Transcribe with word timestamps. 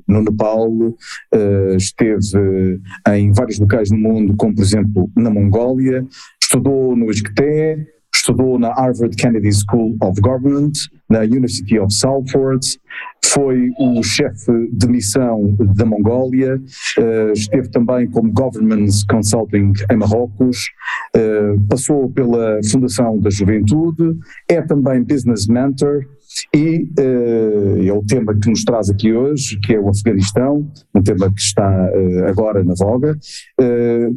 no 0.08 0.22
Nepal, 0.22 0.70
eh, 1.32 1.76
esteve 1.76 2.80
em 3.08 3.32
vários 3.32 3.58
locais 3.58 3.90
no 3.90 3.98
mundo, 3.98 4.34
como 4.36 4.54
por 4.54 4.62
exemplo 4.62 5.10
na 5.16 5.30
Mongólia, 5.30 6.04
estudou 6.42 6.96
no 6.96 7.10
Isqueté, 7.10 7.93
estudou 8.14 8.58
na 8.58 8.72
Harvard 8.72 9.16
Kennedy 9.16 9.50
School 9.52 9.96
of 10.02 10.20
Government, 10.20 10.72
na 11.08 11.20
University 11.20 11.78
of 11.78 11.92
Salford, 11.92 12.78
foi 13.24 13.70
o 13.78 14.02
chefe 14.02 14.52
de 14.72 14.86
missão 14.86 15.56
da 15.74 15.84
Mongólia, 15.84 16.56
uh, 16.56 17.32
esteve 17.32 17.68
também 17.70 18.08
como 18.08 18.32
Governance 18.32 19.04
Consulting 19.06 19.72
em 19.90 19.96
Marrocos, 19.96 20.68
uh, 21.16 21.60
passou 21.68 22.10
pela 22.10 22.60
Fundação 22.70 23.18
da 23.18 23.30
Juventude, 23.30 24.16
é 24.48 24.62
também 24.62 25.02
Business 25.02 25.46
Mentor, 25.46 26.04
e 26.54 26.88
uh, 26.98 27.88
é 27.88 27.92
o 27.92 28.02
tema 28.02 28.34
que 28.34 28.48
nos 28.48 28.64
traz 28.64 28.90
aqui 28.90 29.12
hoje, 29.12 29.58
que 29.60 29.74
é 29.74 29.80
o 29.80 29.88
Afeganistão, 29.88 30.70
um 30.94 31.02
tema 31.02 31.32
que 31.32 31.40
está 31.40 31.90
uh, 31.90 32.24
agora 32.26 32.62
na 32.64 32.74
voga. 32.74 33.16
Uh, 33.60 34.14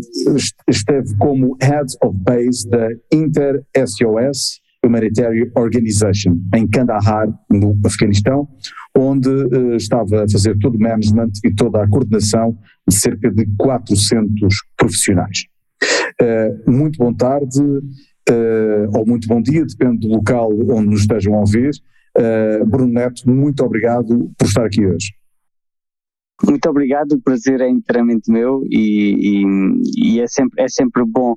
esteve 0.67 1.15
como 1.17 1.57
Head 1.61 1.93
of 2.03 2.17
Base 2.17 2.67
da 2.69 2.89
Inter-SOS 3.11 4.61
Humanitarian 4.83 5.47
Organization, 5.55 6.39
em 6.55 6.67
Kandahar, 6.67 7.27
no 7.49 7.77
Afeganistão, 7.85 8.47
onde 8.95 9.29
estava 9.75 10.23
a 10.23 10.29
fazer 10.29 10.57
todo 10.59 10.75
o 10.75 10.79
management 10.79 11.31
e 11.43 11.53
toda 11.53 11.83
a 11.83 11.89
coordenação 11.89 12.57
de 12.87 12.95
cerca 12.95 13.29
de 13.31 13.45
400 13.57 14.55
profissionais. 14.77 15.45
muito 16.65 16.97
bom 16.99 17.13
tarde, 17.13 17.59
ou 18.93 19.05
muito 19.05 19.27
bom 19.27 19.41
dia, 19.41 19.65
depende 19.65 20.07
do 20.07 20.13
local 20.13 20.51
onde 20.69 20.89
nos 20.89 21.01
estejam 21.01 21.33
a 21.33 21.39
ouvir. 21.39 21.71
Uh, 22.17 22.65
Bruno 22.65 22.93
Neto, 22.93 23.29
muito 23.29 23.63
obrigado 23.63 24.31
por 24.37 24.45
estar 24.47 24.65
aqui 24.65 24.85
hoje. 24.85 25.13
Muito 26.43 26.69
obrigado, 26.69 27.13
o 27.13 27.21
prazer 27.21 27.61
é 27.61 27.69
inteiramente 27.69 28.31
meu 28.31 28.63
e, 28.69 29.41
e, 29.41 30.15
e, 30.15 30.21
é, 30.21 30.27
sempre, 30.27 30.63
é 30.63 30.67
sempre 30.67 31.03
bom 31.03 31.35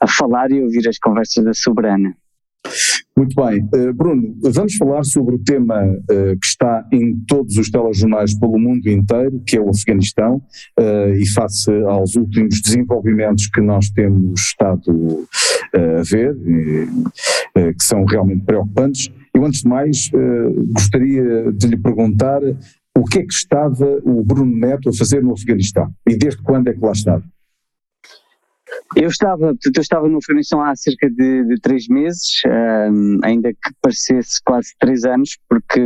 a 0.00 0.06
falar 0.06 0.50
e 0.50 0.62
ouvir 0.62 0.86
as 0.88 0.98
conversas 0.98 1.42
da 1.42 1.54
Soberana. 1.54 2.14
Muito 3.16 3.34
bem, 3.34 3.62
uh, 3.74 3.92
Bruno, 3.92 4.34
vamos 4.42 4.74
falar 4.76 5.04
sobre 5.04 5.34
o 5.34 5.38
tema 5.38 5.84
uh, 5.84 6.38
que 6.40 6.46
está 6.46 6.86
em 6.90 7.14
todos 7.26 7.56
os 7.56 7.70
telejornais 7.70 8.38
pelo 8.38 8.58
mundo 8.58 8.88
inteiro, 8.88 9.42
que 9.46 9.56
é 9.56 9.60
o 9.60 9.68
Afeganistão, 9.68 10.36
uh, 10.80 11.14
e 11.14 11.26
face 11.28 11.70
aos 11.84 12.14
últimos 12.14 12.60
desenvolvimentos 12.62 13.48
que 13.48 13.60
nós 13.60 13.90
temos 13.90 14.40
estado 14.40 15.26
a 15.74 16.02
ver, 16.02 16.36
que 17.54 17.82
são 17.82 18.04
realmente 18.04 18.44
preocupantes. 18.44 19.10
Eu, 19.34 19.44
antes 19.44 19.62
de 19.62 19.68
mais, 19.68 20.10
gostaria 20.74 21.52
de 21.52 21.66
lhe 21.66 21.76
perguntar 21.76 22.40
o 22.96 23.04
que 23.04 23.20
é 23.20 23.22
que 23.22 23.32
estava 23.32 24.00
o 24.04 24.22
Bruno 24.22 24.54
Neto 24.54 24.90
a 24.90 24.92
fazer 24.92 25.22
no 25.22 25.32
Afeganistão 25.32 25.90
e 26.08 26.16
desde 26.16 26.42
quando 26.42 26.68
é 26.68 26.74
que 26.74 26.80
lá 26.80 26.92
estava? 26.92 27.24
Eu 28.96 29.08
estava, 29.08 29.54
eu 29.74 29.80
estava 29.80 30.08
no 30.08 30.18
Afeganistão 30.18 30.62
há 30.62 30.74
cerca 30.76 31.08
de, 31.10 31.44
de 31.44 31.60
três 31.60 31.88
meses, 31.88 32.42
um, 32.46 33.18
ainda 33.22 33.52
que 33.52 33.72
parecesse 33.80 34.40
quase 34.44 34.74
três 34.78 35.04
anos, 35.04 35.38
porque 35.48 35.80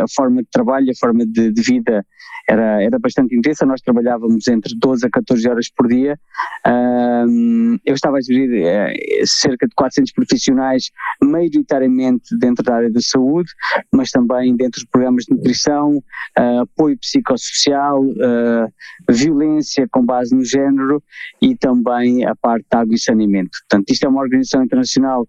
a 0.00 0.06
forma 0.14 0.42
de 0.42 0.48
trabalho, 0.50 0.90
a 0.90 0.98
forma 0.98 1.26
de, 1.26 1.52
de 1.52 1.62
vida 1.62 2.04
era, 2.48 2.82
era 2.82 2.98
bastante 2.98 3.36
intensa, 3.36 3.64
nós 3.64 3.80
trabalhávamos 3.80 4.46
entre 4.48 4.74
12 4.76 5.06
a 5.06 5.10
14 5.10 5.48
horas 5.48 5.70
por 5.70 5.88
dia. 5.88 6.18
Um, 6.66 7.78
eu 7.84 7.94
estava 7.94 8.18
a 8.18 8.20
gerir 8.20 8.64
é, 8.64 8.94
cerca 9.24 9.66
de 9.66 9.74
400 9.74 10.12
profissionais, 10.12 10.90
maioritariamente 11.22 12.36
dentro 12.38 12.64
da 12.64 12.76
área 12.76 12.90
da 12.90 13.00
saúde, 13.00 13.50
mas 13.92 14.10
também 14.10 14.56
dentro 14.56 14.80
dos 14.80 14.90
programas 14.90 15.24
de 15.24 15.34
nutrição, 15.34 15.96
uh, 16.38 16.60
apoio 16.60 16.98
psicossocial, 16.98 18.02
uh, 18.02 18.72
violência 19.08 19.86
com 19.90 20.04
base 20.04 20.34
no 20.34 20.44
género 20.44 21.02
e 21.40 21.56
também 21.56 22.24
a 22.32 22.36
parte 22.36 22.66
de 22.70 22.78
água 22.78 22.94
e 22.94 22.98
saneamento. 22.98 23.50
Portanto, 23.68 23.90
isto 23.90 24.04
é 24.04 24.08
uma 24.08 24.20
organização 24.20 24.62
internacional, 24.62 25.28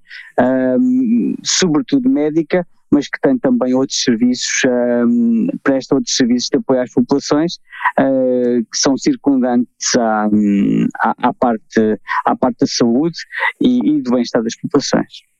um, 0.79 1.35
sobretudo 1.43 2.09
médica, 2.09 2.65
mas 2.91 3.07
que 3.07 3.19
tem 3.21 3.37
também 3.39 3.73
outros 3.73 4.03
serviços, 4.03 4.61
um, 4.67 5.47
presta 5.63 5.95
outros 5.95 6.15
serviços 6.15 6.49
de 6.49 6.59
apoio 6.59 6.81
às 6.81 6.93
populações 6.93 7.55
uh, 7.99 8.63
que 8.71 8.77
são 8.77 8.95
circundantes 8.97 9.95
à, 9.97 10.29
à, 10.99 11.29
à, 11.29 11.33
parte, 11.33 11.99
à 12.23 12.35
parte 12.35 12.59
da 12.59 12.67
saúde 12.67 13.17
e, 13.59 13.79
e 13.79 14.01
do 14.01 14.11
bem-estar 14.11 14.43
das 14.43 14.55
populações. 14.55 15.32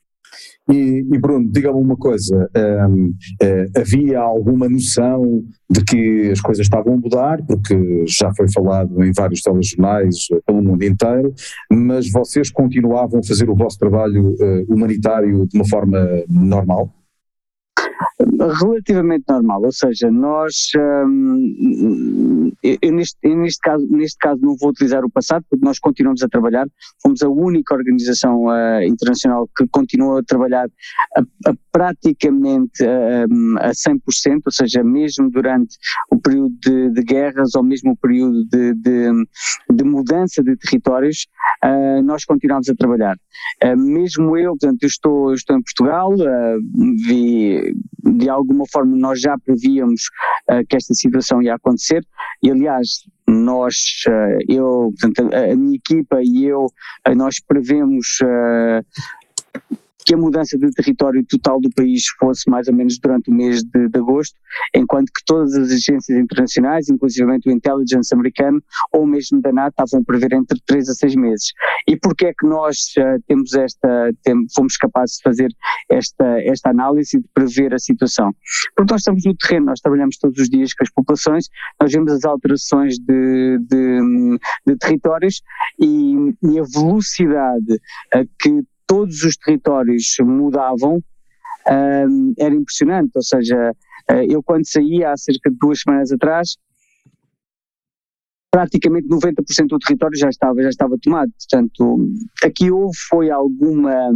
E, 0.70 1.04
e 1.12 1.18
Bruno, 1.18 1.50
diga-me 1.50 1.78
uma 1.78 1.96
coisa: 1.96 2.50
um, 2.88 3.14
eh, 3.42 3.68
havia 3.76 4.20
alguma 4.20 4.68
noção 4.68 5.44
de 5.68 5.84
que 5.84 6.30
as 6.30 6.40
coisas 6.40 6.64
estavam 6.64 6.94
a 6.94 6.96
mudar, 6.96 7.44
porque 7.46 8.04
já 8.06 8.32
foi 8.34 8.50
falado 8.50 9.04
em 9.04 9.12
vários 9.12 9.42
telejornais 9.42 10.26
pelo 10.46 10.62
mundo 10.62 10.82
inteiro, 10.82 11.34
mas 11.70 12.10
vocês 12.10 12.50
continuavam 12.50 13.20
a 13.20 13.26
fazer 13.26 13.50
o 13.50 13.54
vosso 13.54 13.78
trabalho 13.78 14.34
uh, 14.34 14.72
humanitário 14.72 15.46
de 15.46 15.56
uma 15.56 15.68
forma 15.68 15.98
normal? 16.28 16.90
Relativamente 18.48 19.24
normal, 19.28 19.62
ou 19.62 19.72
seja, 19.72 20.10
nós, 20.10 20.70
hum, 20.76 22.52
eu 22.62 22.92
neste, 22.92 23.16
eu 23.22 23.36
neste, 23.36 23.60
caso, 23.60 23.86
neste 23.90 24.18
caso 24.18 24.40
não 24.40 24.56
vou 24.56 24.70
utilizar 24.70 25.04
o 25.04 25.10
passado, 25.10 25.44
porque 25.48 25.64
nós 25.64 25.78
continuamos 25.78 26.22
a 26.22 26.28
trabalhar, 26.28 26.66
fomos 27.02 27.22
a 27.22 27.28
única 27.28 27.74
organização 27.74 28.46
uh, 28.46 28.82
internacional 28.82 29.48
que 29.56 29.66
continua 29.68 30.20
a 30.20 30.22
trabalhar 30.22 30.68
a, 31.16 31.20
a 31.50 31.54
praticamente 31.72 32.82
uh, 32.82 33.58
a 33.58 33.70
100%, 33.70 34.42
ou 34.46 34.52
seja, 34.52 34.82
mesmo 34.82 35.30
durante 35.30 35.76
o 36.10 36.20
período 36.20 36.54
de, 36.60 36.90
de 36.90 37.02
guerras 37.02 37.54
ou 37.54 37.62
mesmo 37.62 37.92
o 37.92 37.96
período 37.96 38.44
de, 38.46 38.74
de, 38.74 39.10
de 39.72 39.84
mudança 39.84 40.42
de 40.42 40.56
territórios, 40.56 41.26
uh, 41.64 42.02
nós 42.02 42.24
continuamos 42.24 42.68
a 42.68 42.74
trabalhar. 42.74 43.16
mesmo 43.76 44.36
eu, 44.36 44.50
portanto, 44.52 44.82
eu 44.82 44.88
estou, 44.88 45.28
eu 45.30 45.34
estou 45.34 45.56
em 45.56 45.62
Portugal, 45.62 46.12
vi 47.06 47.74
de 48.04 48.28
alguma 48.34 48.64
forma 48.70 48.96
nós 48.96 49.20
já 49.20 49.36
prevíamos 49.38 50.02
uh, 50.50 50.64
que 50.68 50.76
esta 50.76 50.94
situação 50.94 51.42
ia 51.42 51.54
acontecer. 51.54 52.04
E 52.42 52.50
aliás 52.50 53.04
nós, 53.26 53.74
uh, 54.08 54.38
eu, 54.48 54.92
portanto, 55.00 55.34
a, 55.34 55.52
a, 55.52 55.56
minha 55.56 55.76
equipa 55.76 56.20
e 56.22 56.44
eu, 56.44 56.66
nós 57.16 57.36
prevemos 57.46 58.18
que 60.04 60.14
a 60.14 60.16
mudança 60.16 60.58
de 60.58 60.70
território 60.72 61.24
total 61.26 61.60
do 61.60 61.70
país 61.70 62.04
fosse 62.18 62.48
mais 62.50 62.68
ou 62.68 62.74
menos 62.74 62.98
durante 62.98 63.30
o 63.30 63.34
mês 63.34 63.62
de, 63.62 63.88
de 63.88 63.98
agosto, 63.98 64.36
enquanto 64.74 65.06
que 65.06 65.24
todas 65.24 65.54
as 65.54 65.70
agências 65.70 66.18
internacionais, 66.18 66.88
inclusive 66.88 67.24
o 67.24 67.50
intelligence 67.50 68.14
americano 68.14 68.62
ou 68.92 69.06
mesmo 69.06 69.40
da 69.40 69.52
NATO, 69.52 69.74
estavam 69.80 70.02
a 70.02 70.04
prever 70.04 70.32
entre 70.32 70.60
3 70.66 70.88
a 70.88 70.94
6 70.94 71.16
meses. 71.16 71.52
E 71.88 71.96
porquê 71.96 72.26
é 72.26 72.32
que 72.32 72.46
nós 72.46 72.92
uh, 72.98 73.22
temos 73.26 73.54
esta, 73.54 74.10
tem, 74.22 74.34
fomos 74.54 74.76
capazes 74.76 75.16
de 75.16 75.22
fazer 75.22 75.50
esta, 75.90 76.40
esta 76.42 76.70
análise 76.70 77.16
e 77.16 77.20
de 77.20 77.28
prever 77.32 77.74
a 77.74 77.78
situação? 77.78 78.34
Porque 78.76 78.92
nós 78.92 79.00
estamos 79.00 79.24
no 79.24 79.34
terreno, 79.34 79.66
nós 79.66 79.80
trabalhamos 79.80 80.18
todos 80.18 80.38
os 80.38 80.48
dias 80.48 80.74
com 80.74 80.84
as 80.84 80.90
populações, 80.90 81.48
nós 81.80 81.92
vemos 81.92 82.12
as 82.12 82.24
alterações 82.24 82.98
de, 82.98 83.58
de, 83.60 84.38
de 84.66 84.76
territórios 84.78 85.42
e, 85.78 86.34
e, 86.42 86.58
a 86.58 86.62
velocidade 86.62 87.80
a 88.12 88.24
que 88.40 88.62
todos 88.94 89.24
os 89.24 89.36
territórios 89.36 90.14
mudavam, 90.20 91.02
um, 91.68 92.32
era 92.38 92.54
impressionante. 92.54 93.10
Ou 93.16 93.22
seja, 93.22 93.74
eh, 94.08 94.26
eu 94.30 94.40
quando 94.40 94.64
saí 94.68 95.02
há 95.04 95.16
cerca 95.16 95.50
de 95.50 95.56
duas 95.56 95.80
semanas 95.80 96.12
atrás, 96.12 96.56
praticamente 98.52 99.08
90% 99.08 99.66
do 99.66 99.78
território 99.80 100.16
já 100.16 100.28
estava, 100.28 100.62
já 100.62 100.68
estava 100.68 100.96
tomado. 101.02 101.32
Portanto, 101.32 102.08
aqui 102.44 102.70
houve 102.70 102.96
foi 103.08 103.30
alguma, 103.30 104.12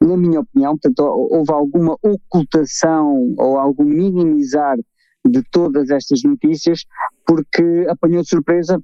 na 0.00 0.16
minha 0.16 0.40
opinião, 0.40 0.76
portanto, 0.76 1.00
houve 1.30 1.52
alguma 1.52 1.96
ocultação 2.02 3.36
ou 3.38 3.56
algum 3.56 3.84
minimizar 3.84 4.76
de 5.24 5.42
todas 5.44 5.90
estas 5.90 6.24
notícias, 6.24 6.84
porque 7.24 7.86
apanhou 7.88 8.22
de 8.22 8.28
surpresa 8.28 8.82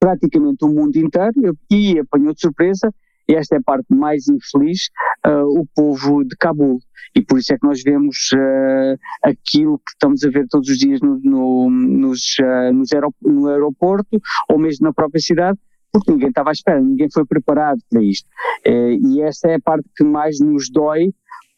praticamente 0.00 0.64
o 0.64 0.68
mundo 0.68 0.96
inteiro 0.96 1.54
e 1.70 1.98
apanhou 1.98 2.32
de 2.32 2.40
surpresa 2.40 2.90
e 3.28 3.34
esta 3.34 3.56
é 3.56 3.58
a 3.58 3.62
parte 3.62 3.86
mais 3.94 4.28
infeliz, 4.28 4.90
uh, 5.26 5.60
o 5.60 5.66
povo 5.74 6.24
de 6.24 6.36
Cabul. 6.36 6.80
E 7.14 7.22
por 7.22 7.38
isso 7.38 7.52
é 7.52 7.58
que 7.58 7.66
nós 7.66 7.82
vemos 7.82 8.30
uh, 8.34 8.98
aquilo 9.22 9.78
que 9.78 9.92
estamos 9.92 10.24
a 10.24 10.30
ver 10.30 10.46
todos 10.48 10.68
os 10.68 10.78
dias 10.78 11.00
no, 11.00 11.20
no, 11.22 11.70
nos, 11.70 12.36
uh, 12.40 12.72
nos 12.72 12.92
aerop 12.92 13.14
no 13.22 13.48
aeroporto 13.48 14.20
ou 14.48 14.58
mesmo 14.58 14.86
na 14.86 14.92
própria 14.92 15.20
cidade, 15.20 15.58
porque 15.92 16.10
ninguém 16.10 16.28
estava 16.28 16.50
à 16.50 16.52
espera, 16.52 16.80
ninguém 16.80 17.08
foi 17.12 17.24
preparado 17.26 17.78
para 17.90 18.02
isto. 18.02 18.26
e 18.64 19.20
esta 19.20 19.50
é 19.50 19.56
a 19.56 19.60
parte 19.60 19.86
que 19.94 20.02
mais 20.02 20.40
nos 20.40 20.70
dói, 20.70 21.12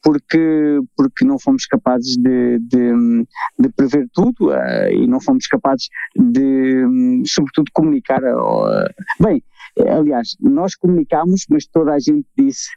porque, 0.04 0.80
porque 0.94 1.24
não 1.24 1.38
fomos 1.38 1.64
capazes 1.64 2.16
de, 2.18 2.58
de, 2.58 3.26
de 3.58 3.68
prever 3.70 4.06
tudo 4.12 4.50
uh, 4.50 4.92
e 4.92 5.06
não 5.06 5.18
fomos 5.18 5.46
capazes 5.46 5.88
de, 6.14 6.84
sobretudo, 7.24 7.70
comunicar. 7.72 8.22
Uh, 8.22 8.84
bem, 9.18 9.42
aliás, 9.78 10.36
nós 10.40 10.74
comunicámos, 10.74 11.46
mas 11.50 11.66
toda 11.66 11.94
a 11.94 11.98
gente 11.98 12.26
disse 12.36 12.68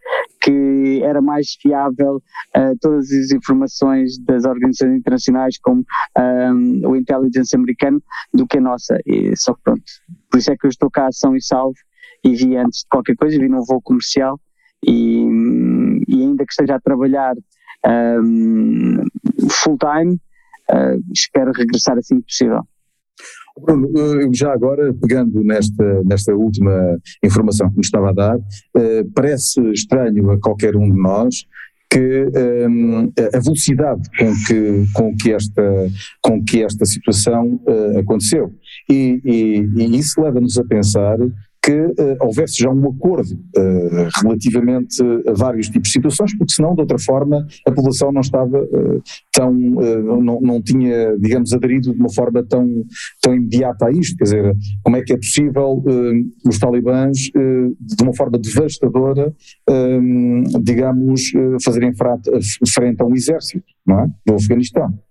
que 0.42 1.02
era 1.04 1.22
mais 1.22 1.54
fiável 1.62 2.18
uh, 2.56 2.78
todas 2.82 3.12
as 3.12 3.32
informações 3.32 4.18
das 4.20 4.46
organizações 4.46 5.00
internacionais 5.00 5.58
como 5.60 5.84
o 6.86 6.96
intelligence 6.96 7.56
americano 7.56 8.02
do 8.34 8.48
que 8.48 8.58
a 8.58 8.62
nossa. 8.62 8.98
E, 9.06 9.36
só 9.36 9.54
que 9.54 9.62
pronto, 9.64 9.84
por 10.30 10.38
isso 10.40 10.52
é 10.52 10.58
que 10.58 10.66
eu 10.66 10.70
estou 10.70 10.90
cá 10.90 11.08
ação 11.08 11.36
e 11.36 11.42
salvo 11.42 11.78
e 12.24 12.36
vi 12.36 12.56
antes 12.56 12.82
de 12.82 12.88
qualquer 12.90 13.16
coisa, 13.16 13.38
vi 13.38 13.48
num 13.48 13.64
voo 13.64 13.82
comercial 13.82 14.40
e, 14.86 15.24
e 16.08 16.22
ainda 16.22 16.46
que 16.46 16.52
esteja 16.52 16.76
a 16.76 16.80
trabalhar 16.80 17.36
um, 17.86 19.04
full 19.50 19.78
time, 19.78 20.20
uh, 20.72 21.02
espero 21.14 21.52
regressar 21.52 21.98
assim 21.98 22.20
que 22.22 22.28
possível. 22.28 22.64
Bruno, 23.60 24.34
já 24.34 24.54
agora, 24.54 24.94
pegando 24.94 25.44
nesta, 25.44 26.04
nesta 26.04 26.34
última 26.36 26.98
informação 27.24 27.70
que 27.70 27.76
me 27.76 27.82
estava 27.82 28.10
a 28.10 28.14
dar, 28.14 28.38
uh, 28.38 29.12
parece 29.14 29.62
estranho 29.72 30.32
a 30.32 30.40
qualquer 30.40 30.76
um 30.76 30.92
de 30.92 31.00
nós 31.00 31.46
que 31.90 32.28
um, 32.70 33.12
a 33.34 33.40
velocidade 33.40 34.02
com 34.18 34.34
que, 34.46 34.86
com 34.94 35.16
que, 35.16 35.32
esta, 35.32 35.90
com 36.22 36.44
que 36.44 36.64
esta 36.64 36.86
situação 36.86 37.60
uh, 37.66 38.00
aconteceu. 38.00 38.54
E, 38.90 39.22
e, 39.24 39.84
e 39.84 39.98
isso 39.98 40.22
leva-nos 40.22 40.58
a 40.58 40.66
pensar 40.66 41.18
que 41.62 41.72
uh, 41.72 42.18
houvesse 42.22 42.64
já 42.64 42.70
um 42.70 42.90
acordo 42.90 43.34
uh, 43.34 44.22
relativamente 44.22 45.02
a 45.28 45.34
vários 45.34 45.70
tipos 45.70 45.90
de 45.90 45.94
situações, 45.94 46.38
porque 46.38 46.54
senão, 46.54 46.74
de 46.74 46.82
outra 46.82 46.98
forma, 46.98 47.46
a 47.66 47.72
população 47.72 48.12
não 48.12 48.22
estava 48.22 48.64
uh, 48.64 49.02
tão, 49.34 49.52
não, 49.54 50.40
não 50.42 50.62
tinha, 50.62 51.18
digamos, 51.18 51.54
aderido 51.54 51.94
de 51.94 52.00
uma 52.00 52.12
forma 52.12 52.44
tão, 52.44 52.84
tão 53.22 53.36
imediata 53.36 53.88
a 53.88 53.92
isto. 53.92 54.16
Quer 54.18 54.24
dizer, 54.24 54.56
como 54.84 54.96
é 54.98 55.02
que 55.02 55.14
é 55.14 55.18
possível 55.18 55.84
os 56.48 56.58
talibãs, 56.58 57.18
de 57.18 58.04
uma 58.04 58.14
forma 58.14 58.38
devastadora, 58.40 59.34
digamos, 60.62 61.32
fazerem 61.64 61.94
frente 61.94 63.02
a 63.02 63.06
um 63.06 63.14
exército, 63.14 63.66
não 63.86 64.00
é? 64.00 64.34
Afeganistão. 64.34 65.07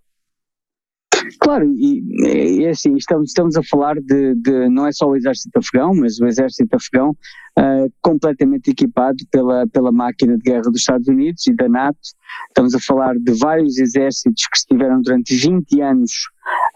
Claro, 1.47 1.73
e 1.79 2.65
é 2.65 2.71
assim, 2.71 2.97
estamos, 2.97 3.29
estamos 3.29 3.57
a 3.57 3.63
falar 3.63 3.95
de, 4.01 4.35
de, 4.35 4.69
não 4.69 4.85
é 4.85 4.91
só 4.91 5.07
o 5.07 5.15
exército 5.15 5.57
afegão, 5.57 5.95
mas 5.95 6.19
o 6.19 6.27
exército 6.27 6.75
afegão 6.75 7.11
uh, 7.57 7.93
completamente 8.03 8.73
equipado 8.73 9.17
pela, 9.31 9.65
pela 9.69 9.93
máquina 9.93 10.37
de 10.37 10.43
guerra 10.43 10.63
dos 10.63 10.81
Estados 10.81 11.07
Unidos 11.07 11.47
e 11.47 11.55
da 11.55 11.69
NATO. 11.69 12.01
Estamos 12.49 12.75
a 12.75 12.81
falar 12.81 13.15
de 13.15 13.33
vários 13.39 13.79
exércitos 13.79 14.45
que 14.49 14.57
estiveram 14.57 15.01
durante 15.01 15.37
20 15.37 15.81
anos, 15.83 16.11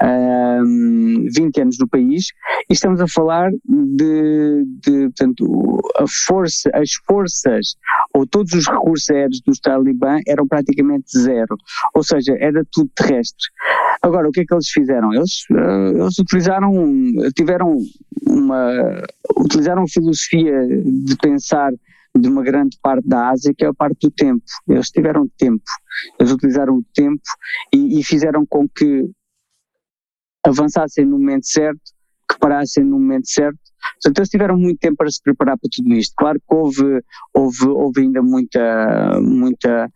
uh, 0.02 0.64
20 1.34 1.62
anos 1.62 1.76
no 1.80 1.88
país, 1.88 2.26
e 2.68 2.72
estamos 2.72 3.00
a 3.00 3.08
falar 3.08 3.50
de, 3.50 4.64
de 4.84 5.08
portanto, 5.08 5.80
a 5.98 6.04
força, 6.06 6.70
as 6.74 6.92
forças 7.08 7.74
ou 8.14 8.24
todos 8.24 8.52
os 8.52 8.68
recursos 8.68 9.10
aéreos 9.10 9.40
dos 9.44 9.58
Talibã 9.58 10.20
eram 10.28 10.46
praticamente 10.46 11.18
zero, 11.18 11.56
ou 11.92 12.04
seja, 12.04 12.36
era 12.38 12.64
tudo 12.70 12.88
terrestre. 12.94 13.48
Agora, 14.02 14.28
o 14.28 14.32
que 14.32 14.40
é 14.40 14.44
que 14.44 14.54
eles 14.54 14.68
fizeram? 14.68 15.12
Eles, 15.12 15.44
uh, 15.50 16.02
eles 16.02 16.18
utilizaram, 16.18 16.72
tiveram 17.36 17.76
uma, 18.26 19.02
utilizaram 19.36 19.86
filosofia 19.86 20.66
de 20.66 21.16
pensar 21.16 21.70
de 22.16 22.28
uma 22.28 22.42
grande 22.42 22.78
parte 22.82 23.06
da 23.06 23.28
Ásia, 23.28 23.52
que 23.56 23.64
é 23.64 23.68
a 23.68 23.74
parte 23.74 24.08
do 24.08 24.10
tempo. 24.10 24.42
Eles 24.68 24.88
tiveram 24.88 25.28
tempo, 25.36 25.62
eles 26.18 26.32
utilizaram 26.32 26.76
o 26.76 26.84
tempo 26.94 27.22
e, 27.72 28.00
e 28.00 28.04
fizeram 28.04 28.44
com 28.46 28.68
que 28.68 29.10
avançassem 30.44 31.04
no 31.04 31.18
momento 31.18 31.46
certo, 31.46 31.80
que 32.28 32.38
parassem 32.38 32.84
no 32.84 32.98
momento 32.98 33.28
certo. 33.28 33.58
Portanto, 33.94 34.18
eles 34.18 34.28
tiveram 34.30 34.56
muito 34.56 34.78
tempo 34.78 34.96
para 34.96 35.10
se 35.10 35.22
preparar 35.22 35.58
para 35.58 35.70
tudo 35.70 35.94
isto. 35.94 36.14
Claro 36.16 36.38
que 36.38 36.54
houve, 36.54 37.02
houve, 37.34 37.68
houve 37.68 38.00
ainda 38.00 38.22
muita, 38.22 39.20
muita 39.20 39.90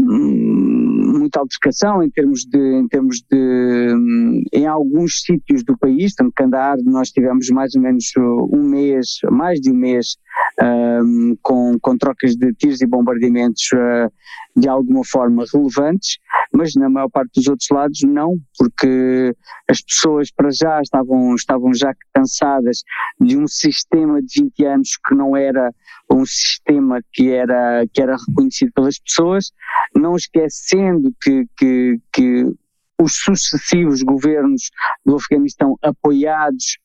muita 0.00 1.40
altercação 1.40 2.02
em 2.02 2.10
termos 2.10 2.44
de, 2.44 2.58
em 2.58 2.88
termos 2.88 3.22
de, 3.30 4.44
em 4.52 4.66
alguns 4.66 5.22
sítios 5.22 5.62
do 5.64 5.76
país, 5.76 6.14
tanto 6.14 6.32
Candar, 6.32 6.76
nós 6.84 7.10
tivemos 7.10 7.48
mais 7.50 7.74
ou 7.74 7.82
menos 7.82 8.12
um 8.16 8.62
mês, 8.62 9.18
mais 9.30 9.60
de 9.60 9.70
um 9.70 9.74
mês, 9.74 10.16
um, 10.62 11.36
com, 11.42 11.78
com 11.80 11.98
trocas 11.98 12.36
de 12.36 12.52
tiros 12.54 12.80
e 12.80 12.86
bombardeamentos 12.86 13.62
uh, 13.74 14.12
de 14.56 14.68
alguma 14.68 15.04
forma 15.04 15.44
relevantes, 15.52 16.18
mas 16.52 16.74
na 16.74 16.88
maior 16.88 17.08
parte 17.08 17.32
dos 17.34 17.46
outros 17.46 17.68
lados 17.70 18.00
não, 18.02 18.36
porque 18.58 19.34
as 19.68 19.80
pessoas 19.80 20.30
para 20.30 20.50
já 20.50 20.80
estavam, 20.80 21.34
estavam 21.34 21.72
já 21.74 21.92
cansadas 22.12 22.82
de 23.20 23.36
um 23.36 23.46
sistema 23.46 24.20
de 24.22 24.42
20 24.42 24.64
anos 24.64 24.98
que 25.06 25.14
não 25.14 25.36
era 25.36 25.72
um 26.10 26.24
sistema 26.24 27.00
que 27.12 27.30
era, 27.30 27.84
que 27.92 28.00
era 28.00 28.16
reconhecido 28.16 28.72
pelas 28.72 28.98
pessoas, 28.98 29.52
não 29.94 30.16
esquecendo 30.16 31.12
que, 31.20 31.46
que, 31.56 32.00
que 32.12 32.44
os 33.00 33.16
sucessivos 33.16 34.02
governos 34.02 34.70
do 35.04 35.16
Afeganistão 35.16 35.76
apoiados 35.82 36.78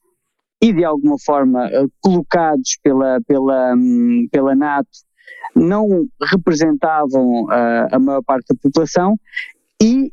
e 0.61 0.71
de 0.71 0.85
alguma 0.85 1.17
forma 1.19 1.67
eh, 1.67 1.85
colocados 1.99 2.77
pela, 2.81 3.19
pela, 3.27 3.75
hum, 3.75 4.27
pela 4.31 4.55
NATO 4.55 4.87
não 5.55 6.07
representavam 6.31 7.49
a, 7.49 7.57
eh, 7.57 7.87
a 7.91 7.99
maior 7.99 8.23
parte 8.23 8.45
da 8.49 8.59
população 8.61 9.17
e 9.81 10.11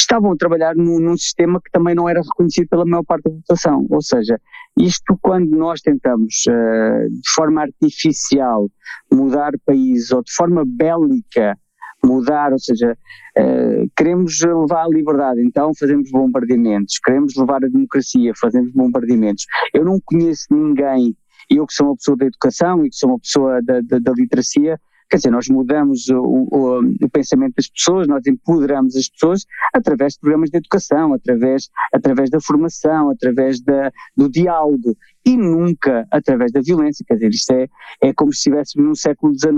estavam 0.00 0.32
a 0.32 0.36
trabalhar 0.36 0.74
num, 0.74 0.98
num, 0.98 1.16
sistema 1.16 1.60
que 1.60 1.70
também 1.70 1.94
não 1.94 2.08
era 2.08 2.20
reconhecido 2.20 2.68
pela 2.68 2.84
maior 2.84 3.04
parte 3.04 3.24
da 3.24 3.30
população. 3.30 3.86
Ou 3.90 4.02
seja, 4.02 4.40
isto 4.78 5.18
quando 5.20 5.50
nós 5.56 5.80
tentamos 5.80 6.44
uh, 6.48 7.10
de 7.10 7.30
forma 7.34 7.62
artificial 7.62 8.70
mudar 9.10 9.52
países 9.64 10.10
ou 10.10 10.22
de 10.22 10.32
forma 10.32 10.64
bélica 10.66 11.58
mudar, 12.06 12.52
ou 12.52 12.58
seja, 12.58 12.96
uh, 13.38 13.90
queremos 13.96 14.40
levar 14.40 14.84
a 14.84 14.88
liberdade, 14.88 15.40
então 15.40 15.72
fazemos 15.78 16.10
bombardeamentos, 16.10 16.98
queremos 16.98 17.34
levar 17.36 17.64
a 17.64 17.68
democracia, 17.68 18.32
fazemos 18.40 18.72
bombardeamentos. 18.72 19.46
Eu 19.72 19.84
não 19.84 19.98
conheço 20.04 20.46
ninguém, 20.50 21.16
eu 21.50 21.66
que 21.66 21.74
sou 21.74 21.88
uma 21.88 21.96
pessoa 21.96 22.16
da 22.16 22.26
educação 22.26 22.84
e 22.84 22.90
que 22.90 22.96
sou 22.96 23.10
uma 23.10 23.18
pessoa 23.18 23.62
da, 23.62 23.80
da, 23.80 23.98
da 23.98 24.12
literacia, 24.12 24.78
Quer 25.10 25.18
dizer, 25.18 25.30
nós 25.30 25.48
mudamos 25.48 26.08
o, 26.08 26.18
o, 26.18 26.78
o, 27.02 27.10
pensamento 27.10 27.54
das 27.56 27.68
pessoas, 27.68 28.08
nós 28.08 28.26
empoderamos 28.26 28.96
as 28.96 29.08
pessoas 29.08 29.44
através 29.72 30.14
de 30.14 30.20
programas 30.20 30.50
de 30.50 30.56
educação, 30.56 31.12
através, 31.12 31.68
através 31.92 32.30
da 32.30 32.40
formação, 32.40 33.10
através 33.10 33.60
da, 33.60 33.92
do 34.16 34.28
diálogo 34.30 34.96
e 35.24 35.36
nunca 35.36 36.06
através 36.10 36.52
da 36.52 36.60
violência. 36.60 37.04
Quer 37.06 37.14
dizer, 37.14 37.30
isto 37.30 37.52
é, 37.52 37.68
é 38.00 38.12
como 38.12 38.32
se 38.32 38.38
estivéssemos 38.38 38.88
no 38.88 38.96
século 38.96 39.32
XIX 39.34 39.54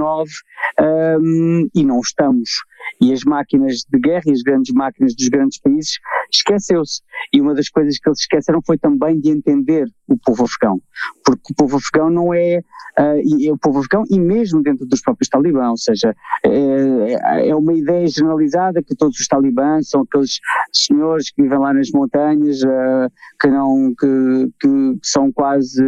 um, 1.20 1.68
e 1.74 1.84
não 1.84 2.00
estamos. 2.00 2.50
E 3.00 3.12
as 3.12 3.22
máquinas 3.24 3.84
de 3.88 3.98
guerra 3.98 4.22
e 4.26 4.32
as 4.32 4.42
grandes 4.42 4.74
máquinas 4.74 5.14
dos 5.14 5.28
grandes 5.28 5.60
países 5.60 5.98
esqueceu-se. 6.32 7.02
E 7.32 7.40
uma 7.40 7.54
das 7.54 7.68
coisas 7.68 7.98
que 7.98 8.08
eles 8.08 8.20
esqueceram 8.20 8.60
foi 8.64 8.78
também 8.78 9.20
de 9.20 9.30
entender 9.30 9.86
o 10.08 10.16
povo 10.18 10.44
afegão. 10.44 10.80
Porque 11.24 11.52
o 11.52 11.56
povo 11.56 11.76
afegão 11.76 12.10
não 12.10 12.32
é. 12.32 12.60
Uh, 12.98 13.20
e, 13.22 13.52
o 13.52 13.58
povo 13.58 13.80
afegão, 13.80 14.04
e 14.10 14.18
mesmo 14.18 14.62
dentro 14.62 14.86
dos 14.86 15.02
próprios 15.02 15.28
talibãs, 15.28 15.68
ou 15.68 15.76
seja, 15.76 16.16
é, 16.42 17.48
é 17.48 17.54
uma 17.54 17.74
ideia 17.74 18.06
generalizada 18.06 18.82
que 18.82 18.94
todos 18.94 19.20
os 19.20 19.26
talibãs 19.26 19.90
são 19.90 20.00
aqueles 20.00 20.40
senhores 20.72 21.30
que 21.30 21.42
vivem 21.42 21.58
lá 21.58 21.74
nas 21.74 21.90
montanhas, 21.90 22.62
uh, 22.62 23.12
que 23.40 23.48
não. 23.48 23.94
que, 23.98 24.50
que, 24.60 24.98
são 25.02 25.30
quase. 25.30 25.82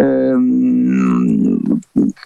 Uh, 0.00 1.78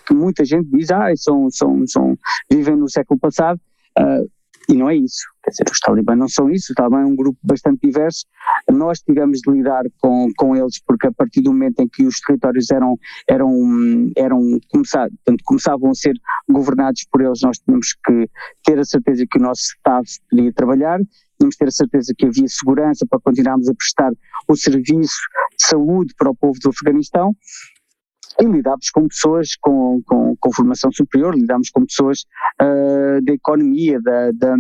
que 0.06 0.14
muita 0.14 0.44
gente 0.44 0.68
diz, 0.70 0.90
ah, 0.90 1.12
são, 1.16 1.48
são, 1.50 1.86
são, 1.86 2.18
vivem 2.50 2.76
no 2.76 2.88
século 2.88 3.18
passado, 3.18 3.60
Uh, 3.98 4.30
e 4.68 4.74
não 4.74 4.88
é 4.88 4.96
isso. 4.96 5.26
Quer 5.42 5.50
dizer, 5.50 5.64
os 5.70 5.80
talibãs 5.80 6.18
não 6.18 6.28
são 6.28 6.48
isso, 6.48 6.72
o 6.72 6.74
talibã 6.74 7.00
é 7.00 7.04
um 7.04 7.16
grupo 7.16 7.38
bastante 7.42 7.80
diverso. 7.82 8.24
Nós 8.70 9.00
tivemos 9.00 9.40
de 9.40 9.50
lidar 9.50 9.84
com, 10.00 10.28
com 10.36 10.56
eles 10.56 10.80
porque 10.86 11.08
a 11.08 11.12
partir 11.12 11.42
do 11.42 11.52
momento 11.52 11.80
em 11.80 11.88
que 11.88 12.04
os 12.04 12.20
territórios 12.20 12.70
eram, 12.70 12.96
eram, 13.28 14.10
eram 14.16 14.58
portanto, 14.72 15.42
começavam 15.44 15.90
a 15.90 15.94
ser 15.94 16.14
governados 16.48 17.04
por 17.10 17.22
eles, 17.22 17.40
nós 17.42 17.58
tínhamos 17.58 17.94
que 18.04 18.28
ter 18.64 18.78
a 18.78 18.84
certeza 18.84 19.26
que 19.28 19.38
o 19.38 19.42
nosso 19.42 19.62
Estado 19.62 20.06
podia 20.30 20.52
trabalhar, 20.52 21.00
tínhamos 21.38 21.56
que 21.56 21.58
ter 21.58 21.68
a 21.68 21.72
certeza 21.72 22.14
que 22.16 22.26
havia 22.26 22.46
segurança 22.48 23.04
para 23.08 23.20
continuarmos 23.20 23.68
a 23.68 23.74
prestar 23.74 24.12
o 24.48 24.56
serviço 24.56 25.20
de 25.58 25.66
saúde 25.66 26.14
para 26.16 26.30
o 26.30 26.36
povo 26.36 26.58
do 26.60 26.70
Afeganistão 26.70 27.34
e 28.40 28.44
lidamos 28.44 28.90
com 28.90 29.08
pessoas 29.08 29.56
com, 29.56 30.02
com, 30.06 30.36
com 30.36 30.52
formação 30.52 30.90
superior, 30.92 31.34
lidamos 31.34 31.70
com 31.70 31.84
pessoas 31.84 32.24
uh, 32.60 33.22
da 33.22 33.32
economia, 33.32 34.00
da, 34.00 34.30
da 34.32 34.56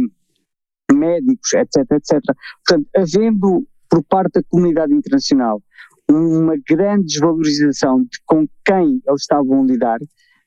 médicos, 0.92 1.52
etc, 1.54 1.76
etc. 1.90 2.20
Portanto, 2.66 2.88
havendo 2.94 3.66
por 3.88 4.02
parte 4.04 4.34
da 4.34 4.42
comunidade 4.48 4.92
internacional 4.92 5.62
uma 6.10 6.54
grande 6.68 7.06
desvalorização 7.06 8.02
de 8.02 8.18
com 8.26 8.46
quem 8.64 9.00
eles 9.06 9.22
estavam 9.22 9.62
a 9.62 9.66
lidar, 9.66 9.98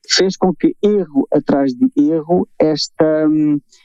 fez 0.10 0.38
com 0.38 0.53
que 0.53 0.75
erro 0.84 1.27
atrás 1.32 1.74
de 1.74 1.89
erro 1.98 2.48
esta, 2.60 3.25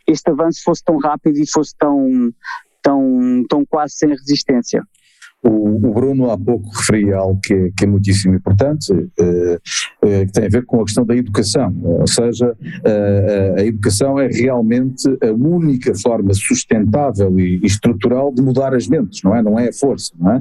este 0.06 0.30
avanço 0.30 0.62
fosse 0.62 0.84
tão 0.84 0.98
rápido 0.98 1.38
e 1.38 1.50
fosse 1.50 1.74
tão, 1.78 2.32
tão, 2.82 3.44
tão 3.48 3.64
quase 3.64 3.94
sem 3.96 4.10
resistência. 4.10 4.82
O, 5.42 5.88
o, 5.88 5.94
Bruno 5.94 6.30
há 6.30 6.36
pouco 6.36 6.68
referia 6.68 7.16
algo 7.16 7.40
que 7.40 7.54
é, 7.54 7.70
que 7.74 7.84
é 7.84 7.86
muitíssimo 7.86 8.34
importante, 8.34 8.92
uh, 8.92 9.54
uh, 10.04 10.26
que 10.26 10.32
tem 10.32 10.44
a 10.44 10.48
ver 10.50 10.66
com 10.66 10.82
a 10.82 10.84
questão 10.84 11.04
da 11.06 11.16
educação, 11.16 11.74
ou 11.82 12.06
seja, 12.06 12.50
uh, 12.50 13.58
a 13.58 13.64
educação 13.64 14.18
é 14.18 14.28
realmente 14.28 15.08
a 15.22 15.32
única 15.32 15.94
forma 15.94 16.34
sustentável 16.34 17.40
e, 17.40 17.58
e, 17.62 17.66
estrutural 17.66 18.34
de 18.34 18.42
mudar 18.42 18.74
as 18.74 18.86
mentes, 18.86 19.22
não 19.22 19.34
é? 19.34 19.42
Não 19.42 19.58
é 19.58 19.68
a 19.68 19.72
força, 19.72 20.12
não 20.18 20.32
é? 20.32 20.40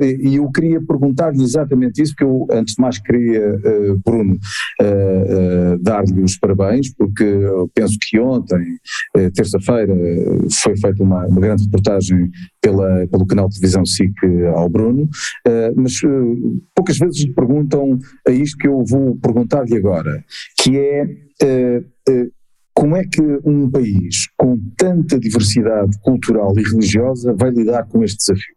e 0.00 0.36
eu 0.36 0.50
queria 0.50 0.80
perguntar-lhe 0.80 1.42
exatamente 1.42 2.02
isso, 2.02 2.12
porque 2.12 2.24
eu 2.24 2.46
antes 2.50 2.74
de 2.74 2.82
mais 2.82 2.98
queria, 2.98 3.58
Bruno, 4.04 4.38
dar-lhe 5.80 6.20
os 6.22 6.36
parabéns, 6.38 6.92
porque 6.94 7.24
penso 7.74 7.96
que 8.00 8.18
ontem, 8.18 8.78
terça-feira, 9.34 9.94
foi 10.62 10.76
feita 10.76 11.02
uma, 11.02 11.26
uma 11.26 11.40
grande 11.40 11.64
reportagem 11.64 12.30
pela, 12.60 13.06
pelo 13.08 13.26
canal 13.26 13.48
de 13.48 13.54
televisão 13.56 13.84
SIC 13.84 14.15
ao 14.54 14.68
Bruno, 14.68 15.08
eh, 15.46 15.72
mas 15.76 16.02
eh, 16.04 16.08
poucas 16.74 16.98
vezes 16.98 17.24
lhe 17.24 17.32
perguntam 17.32 17.98
a 18.26 18.30
isto 18.30 18.56
que 18.56 18.68
eu 18.68 18.84
vou 18.84 19.16
perguntar-lhe 19.16 19.76
agora, 19.76 20.24
que 20.56 20.78
é 20.78 21.06
eh, 21.42 21.82
como 22.74 22.96
é 22.96 23.04
que 23.04 23.22
um 23.44 23.70
país 23.70 24.28
com 24.36 24.58
tanta 24.76 25.18
diversidade 25.18 25.98
cultural 26.00 26.52
e 26.58 26.62
religiosa 26.62 27.34
vai 27.34 27.50
lidar 27.50 27.84
com 27.88 28.04
este 28.04 28.18
desafio? 28.18 28.54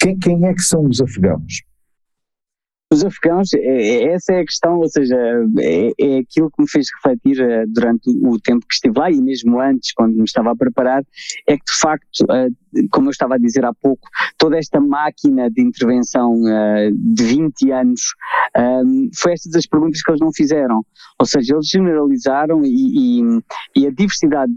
Quem, 0.00 0.18
quem 0.18 0.46
é 0.46 0.54
que 0.54 0.62
são 0.62 0.86
os 0.86 1.00
afegãos? 1.00 1.62
Os 2.92 3.04
afegãos, 3.04 3.54
é, 3.54 3.58
é, 3.58 4.12
essa 4.12 4.34
é 4.34 4.40
a 4.40 4.44
questão, 4.44 4.78
ou 4.78 4.88
seja, 4.88 5.16
é, 5.60 5.92
é, 5.98 6.18
aquilo 6.18 6.50
que 6.50 6.60
me 6.60 6.68
fez 6.68 6.88
refletir 6.96 7.66
durante 7.68 8.10
o 8.10 8.38
tempo 8.38 8.66
que 8.66 8.74
estive 8.74 8.98
lá 8.98 9.10
e 9.10 9.18
mesmo 9.20 9.58
antes, 9.58 9.94
quando 9.94 10.14
me 10.14 10.24
estava 10.24 10.50
a 10.50 10.56
preparar, 10.56 11.02
é 11.46 11.56
que 11.56 11.64
de 11.64 11.78
facto 11.80 12.26
como 12.90 13.08
eu 13.08 13.10
estava 13.10 13.34
a 13.34 13.38
dizer 13.38 13.64
há 13.64 13.72
pouco, 13.72 14.08
toda 14.38 14.58
esta 14.58 14.80
máquina 14.80 15.50
de 15.50 15.62
intervenção 15.62 16.34
uh, 16.34 16.92
de 16.92 17.22
20 17.24 17.70
anos, 17.72 18.00
um, 18.56 19.10
foi 19.14 19.32
estas 19.32 19.54
as 19.54 19.66
perguntas 19.66 20.02
que 20.02 20.10
eles 20.10 20.20
não 20.20 20.32
fizeram. 20.32 20.84
Ou 21.18 21.26
seja, 21.26 21.54
eles 21.54 21.68
generalizaram 21.68 22.64
e, 22.64 23.20
e, 23.20 23.42
e, 23.76 23.86
a 23.86 23.90
diversidade 23.90 24.52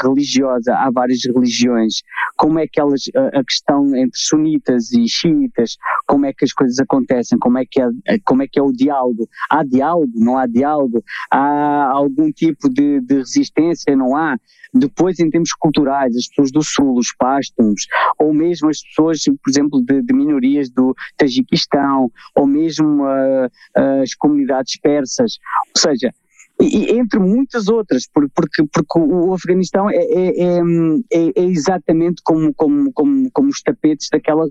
religiosa, 0.00 0.74
há 0.74 0.90
várias 0.90 1.20
religiões, 1.24 2.02
como 2.36 2.58
é 2.58 2.66
que 2.66 2.80
elas, 2.80 3.02
a, 3.16 3.40
a 3.40 3.44
questão 3.44 3.96
entre 3.96 4.18
sunitas 4.18 4.92
e 4.92 5.08
xiitas, 5.08 5.76
como 6.06 6.26
é 6.26 6.32
que 6.32 6.44
as 6.44 6.52
coisas 6.52 6.78
acontecem, 6.78 7.38
como 7.38 7.58
é 7.58 7.64
que 7.68 7.80
é, 7.80 7.88
como 8.24 8.42
é, 8.42 8.46
que 8.46 8.58
é 8.58 8.62
o 8.62 8.72
diálogo. 8.72 9.28
Há 9.50 9.64
diálogo, 9.64 10.12
não 10.14 10.38
há 10.38 10.46
diálogo? 10.46 11.02
Há 11.30 11.90
algum 11.90 12.30
tipo 12.30 12.68
de, 12.68 13.00
de 13.00 13.16
resistência, 13.16 13.96
não 13.96 14.16
há? 14.16 14.36
Depois, 14.72 15.20
em 15.20 15.30
termos 15.30 15.52
culturais, 15.52 16.16
as 16.16 16.26
pessoas 16.26 16.50
do 16.50 16.62
Sul, 16.62 16.98
os 16.98 17.12
ou 18.18 18.32
mesmo 18.32 18.68
as 18.68 18.82
pessoas, 18.82 19.20
por 19.24 19.50
exemplo, 19.50 19.82
de, 19.82 20.02
de 20.02 20.14
minorias 20.14 20.70
do 20.70 20.94
Tajiquistão, 21.16 22.10
ou 22.34 22.46
mesmo 22.46 23.04
uh, 23.04 23.50
as 24.02 24.14
comunidades 24.14 24.78
persas. 24.80 25.38
Ou 25.74 25.80
seja, 25.80 26.12
e, 26.60 26.96
entre 26.96 27.18
muitas 27.18 27.68
outras, 27.68 28.06
porque, 28.06 28.64
porque 28.72 28.98
o 28.98 29.34
Afeganistão 29.34 29.90
é, 29.90 29.96
é, 29.96 30.42
é, 30.42 30.58
é, 31.12 31.32
é 31.36 31.44
exatamente 31.44 32.22
como, 32.24 32.54
como, 32.54 32.92
como, 32.92 33.30
como 33.32 33.48
os 33.48 33.60
tapetes 33.60 34.08
daquela, 34.10 34.46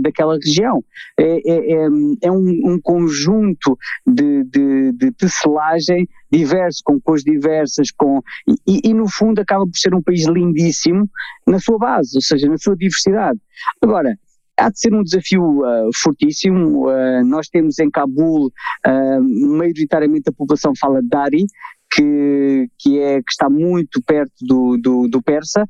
daquela 0.00 0.36
região. 0.36 0.82
É, 1.18 1.24
é, 1.24 1.72
é, 1.72 1.88
é 2.22 2.32
um, 2.32 2.72
um, 2.72 2.80
conjunto 2.82 3.78
de, 4.06 4.44
de, 4.44 4.92
de 4.92 5.12
tecelagem 5.12 6.08
diverso, 6.32 6.80
com 6.84 7.00
cores 7.00 7.22
diversas, 7.22 7.90
com, 7.90 8.22
e, 8.66 8.80
e 8.84 8.94
no 8.94 9.08
fundo 9.08 9.40
acaba 9.40 9.66
por 9.66 9.76
ser 9.76 9.94
um 9.94 10.02
país 10.02 10.26
lindíssimo 10.26 11.08
na 11.46 11.58
sua 11.58 11.78
base, 11.78 12.16
ou 12.16 12.22
seja, 12.22 12.48
na 12.48 12.56
sua 12.56 12.74
diversidade. 12.74 13.38
Agora, 13.82 14.16
há 14.56 14.70
de 14.70 14.78
ser 14.78 14.94
um 14.94 15.02
desafio 15.02 15.42
uh, 15.60 15.90
fortíssimo. 15.94 16.88
Uh, 16.88 17.24
nós 17.24 17.48
temos 17.48 17.78
em 17.78 17.90
Cabul, 17.90 18.46
uh, 18.46 19.56
maioritariamente 19.56 20.28
a 20.28 20.32
população 20.32 20.72
fala 20.78 21.00
Dari, 21.02 21.46
que, 21.94 22.70
que, 22.78 22.98
é, 22.98 23.22
que 23.22 23.30
está 23.30 23.50
muito 23.50 24.02
perto 24.02 24.32
do, 24.40 24.78
do, 24.78 25.08
do 25.08 25.22
persa, 25.22 25.68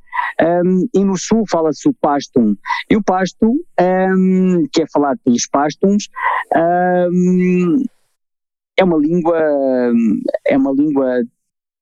um, 0.64 0.87
e 0.95 1.04
no 1.04 1.19
sul 1.19 1.45
fala-se 1.50 1.88
o 1.88 1.95
Pashtun. 1.95 2.54
E 2.88 2.97
o 2.97 3.02
Pashtun, 3.02 3.59
um, 3.81 4.66
que 4.73 4.83
é 4.83 4.87
falado 4.87 5.19
pelos 5.25 5.47
Pashtuns, 5.47 6.09
um, 7.11 7.85
é 8.83 8.85
uma 8.85 8.99
língua, 8.99 9.41
é 10.47 10.57
uma 10.57 10.73
língua 10.73 11.23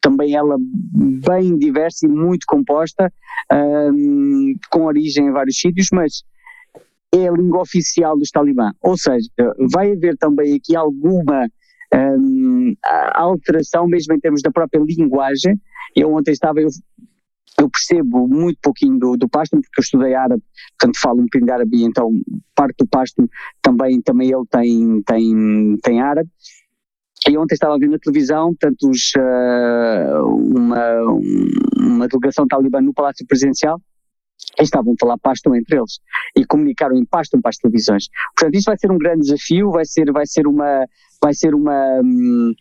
também 0.00 0.34
ela 0.34 0.56
bem 0.58 1.58
diversa 1.58 2.06
e 2.06 2.08
muito 2.08 2.44
composta, 2.46 3.12
com 4.70 4.84
origem 4.84 5.26
em 5.26 5.32
vários 5.32 5.58
sítios, 5.58 5.88
mas 5.92 6.22
é 7.12 7.28
a 7.28 7.32
língua 7.32 7.62
oficial 7.62 8.16
dos 8.16 8.30
talibã. 8.30 8.72
Ou 8.80 8.96
seja, 8.96 9.28
vai 9.72 9.92
haver 9.92 10.16
também 10.16 10.54
aqui 10.54 10.76
alguma 10.76 11.48
um, 11.94 12.74
alteração, 13.14 13.86
mesmo 13.86 14.14
em 14.14 14.20
termos 14.20 14.42
da 14.42 14.50
própria 14.50 14.80
linguagem. 14.80 15.60
Eu 15.94 16.14
ontem 16.14 16.30
estava, 16.30 16.60
eu, 16.60 16.68
eu 17.58 17.68
percebo 17.68 18.28
muito 18.28 18.58
pouquinho 18.62 18.98
do, 18.98 19.16
do 19.16 19.28
Pashtun, 19.28 19.60
porque 19.60 19.80
eu 19.80 19.82
estudei 19.82 20.14
árabe, 20.14 20.42
portanto 20.78 21.00
falo 21.00 21.20
um 21.20 21.24
bocadinho 21.24 21.46
de 21.46 21.52
árabe, 21.52 21.82
então 21.82 22.10
parte 22.54 22.76
do 22.78 22.86
Pashtun 22.86 23.26
também, 23.60 24.00
também 24.00 24.30
ele 24.30 24.46
tem, 24.48 25.02
tem, 25.02 25.76
tem 25.82 26.00
árabe. 26.00 26.30
E 27.28 27.36
ontem 27.36 27.54
estava 27.54 27.74
a 27.74 27.78
ver 27.78 27.88
na 27.88 27.98
televisão, 27.98 28.54
portanto, 28.54 28.88
os, 28.88 29.12
uh, 29.16 30.24
uma, 30.26 31.02
uma 31.76 32.08
delegação 32.08 32.46
talibã 32.46 32.80
no 32.80 32.94
Palácio 32.94 33.26
Presidencial, 33.26 33.80
estavam 34.58 34.94
a 34.94 34.96
falar 34.98 35.18
pastam 35.18 35.54
entre 35.54 35.76
eles 35.76 36.00
e 36.36 36.44
comunicaram 36.44 36.96
em 36.96 37.04
pastam 37.04 37.40
para 37.40 37.50
as 37.50 37.56
televisões. 37.56 38.08
Portanto, 38.36 38.54
isso 38.54 38.64
vai 38.66 38.78
ser 38.78 38.90
um 38.90 38.98
grande 38.98 39.20
desafio, 39.20 39.70
vai 39.70 39.84
ser, 39.84 40.10
vai 40.12 40.26
ser 40.26 40.46
uma, 40.46 40.86
vai 41.22 41.34
ser 41.34 41.54
uma, 41.54 42.00
hum, 42.02 42.54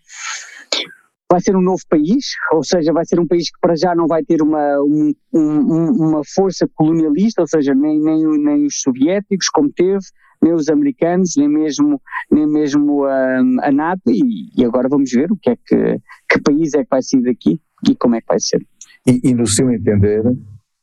vai 1.32 1.42
ser 1.42 1.56
um 1.56 1.62
novo 1.62 1.82
país, 1.90 2.26
ou 2.52 2.64
seja, 2.64 2.92
vai 2.92 3.06
ser 3.06 3.20
um 3.20 3.28
país 3.28 3.52
que 3.52 3.60
para 3.62 3.76
já 3.76 3.94
não 3.96 4.08
vai 4.08 4.24
ter 4.24 4.42
uma, 4.42 4.80
um, 4.82 5.14
um, 5.34 6.08
uma 6.08 6.22
força 6.26 6.68
colonialista, 6.74 7.42
ou 7.42 7.48
seja, 7.48 7.74
nem, 7.74 8.00
nem, 8.00 8.26
nem 8.40 8.66
os 8.66 8.82
soviéticos 8.82 9.50
como 9.50 9.72
teve, 9.72 10.06
nem 10.42 10.54
os 10.54 10.70
americanos, 10.70 11.34
nem 11.38 11.48
mesmo, 11.48 12.02
nem 12.32 12.48
mesmo 12.48 13.04
a, 13.06 13.40
a 13.64 13.72
NATO, 13.72 14.10
e, 14.10 14.50
e, 14.58 14.66
agora 14.66 14.88
vamos 14.90 15.12
ver 15.12 15.32
o 15.32 15.38
que 15.38 15.50
é 15.50 15.56
que, 15.56 16.00
que 16.30 16.42
país 16.42 16.74
é 16.74 16.84
que 16.84 16.90
vai 16.90 17.02
sair 17.02 17.24
daqui 17.24 17.60
e 17.88 17.96
como 17.96 18.16
é 18.16 18.22
que 18.22 18.28
vai 18.28 18.40
ser. 18.40 18.66
E, 19.08 19.30
e 19.30 19.34
no 19.34 19.48
seu 19.48 19.70
entender, 19.72 20.24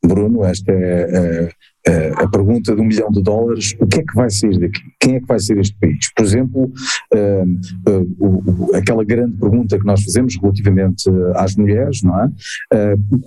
Bruno, 0.04 0.44
esta 0.44 0.72
é 0.72 1.50
a, 1.88 2.24
a, 2.24 2.28
pergunta 2.28 2.74
de 2.74 2.80
um 2.80 2.84
milhão 2.84 3.10
de 3.10 3.22
dólares, 3.22 3.74
o 3.80 3.86
que 3.86 4.00
é 4.00 4.02
que 4.02 4.14
vai 4.14 4.30
sair 4.30 4.58
daqui? 4.58 4.82
Quem 5.00 5.16
é 5.16 5.20
que 5.20 5.26
vai 5.26 5.38
ser 5.38 5.58
este 5.58 5.76
país? 5.78 6.12
Por 6.14 6.24
exemplo, 6.24 6.72
uh, 7.14 7.90
uh, 7.90 8.16
uh, 8.20 8.76
aquela 8.76 9.04
grande 9.04 9.36
pergunta 9.36 9.78
que 9.78 9.84
nós 9.84 10.02
fazemos 10.02 10.36
relativamente 10.40 11.04
às 11.34 11.56
mulheres, 11.56 12.02
não 12.02 12.20
é? 12.20 12.28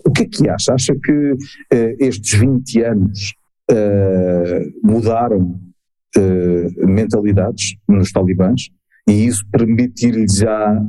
o 0.06 0.12
que 0.12 0.24
é 0.24 0.26
que 0.26 0.50
acha? 0.50 0.74
Acha 0.74 0.94
que 0.96 1.36
estes 2.00 2.40
20 2.40 2.84
anos 2.84 3.34
mudaram 4.84 5.60
mentalidades 6.78 7.76
nos 7.88 8.12
talibãs? 8.12 8.70
E 9.08 9.26
isso 9.26 9.44
permitir-lhes 9.52 10.36
já 10.36 10.82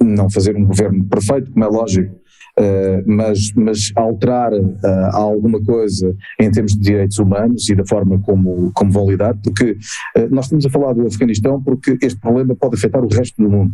não 0.00 0.30
fazer 0.30 0.56
um 0.56 0.64
governo 0.64 1.04
perfeito, 1.04 1.50
como 1.52 1.64
é 1.64 1.68
lógico, 1.68 2.14
Uh, 2.58 3.04
mas, 3.06 3.52
mas 3.54 3.92
alterar 3.94 4.52
uh, 4.52 4.76
alguma 5.12 5.62
coisa 5.62 6.12
em 6.40 6.50
termos 6.50 6.72
de 6.72 6.80
direitos 6.80 7.16
humanos 7.20 7.68
e 7.68 7.74
da 7.76 7.86
forma 7.86 8.18
como, 8.18 8.72
como 8.74 8.90
vão 8.90 9.08
lidar, 9.08 9.36
porque 9.44 9.76
uh, 10.16 10.28
nós 10.28 10.46
estamos 10.46 10.66
a 10.66 10.70
falar 10.70 10.92
do 10.92 11.06
Afeganistão 11.06 11.62
porque 11.62 11.96
este 12.02 12.18
problema 12.18 12.56
pode 12.56 12.74
afetar 12.74 13.04
o 13.04 13.08
resto 13.08 13.40
do 13.40 13.48
mundo. 13.48 13.72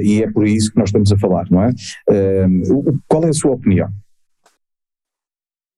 e 0.00 0.22
é 0.22 0.30
por 0.30 0.46
isso 0.46 0.72
que 0.72 0.78
nós 0.78 0.88
estamos 0.88 1.12
a 1.12 1.18
falar, 1.18 1.44
não 1.50 1.62
é? 1.64 1.70
qual 3.06 3.24
é 3.24 3.28
a 3.28 3.34
sua 3.34 3.50
opinião? 3.52 3.90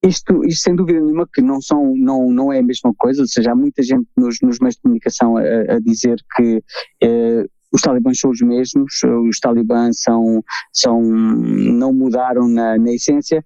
Isto, 0.05 0.45
isto, 0.45 0.63
sem 0.63 0.77
dúvida 0.77 1.01
nenhuma 1.01 1.27
que 1.33 1.41
não 1.41 1.61
são 1.61 1.95
não 1.97 2.31
não 2.31 2.53
é 2.53 2.59
a 2.59 2.63
mesma 2.63 2.93
coisa 2.97 3.23
ou 3.23 3.29
seja 3.29 3.53
há 3.53 3.55
muita 3.55 3.83
gente 3.83 4.07
nos, 4.17 4.37
nos 4.43 4.59
meios 4.59 4.75
de 4.75 4.83
comunicação 4.83 5.37
a, 5.37 5.43
a 5.43 5.81
dizer 5.81 6.19
que 6.37 6.63
eh, 7.03 7.47
os 7.75 7.81
talibãs 7.81 8.21
são 8.21 8.31
os 8.31 8.41
mesmos, 8.41 9.03
os 9.29 9.41
talibãs 9.41 10.01
são, 10.01 10.45
são, 10.73 11.03
não 11.03 11.93
mudaram 11.93 12.47
na, 12.47 12.79
na 12.79 12.93
essência. 12.93 13.45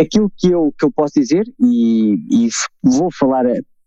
Aquilo 0.00 0.30
que 0.36 0.50
eu, 0.50 0.74
que 0.76 0.84
eu 0.84 0.90
posso 0.90 1.14
dizer, 1.14 1.44
e, 1.60 2.14
e 2.28 2.48
vou 2.82 3.08
falar 3.12 3.46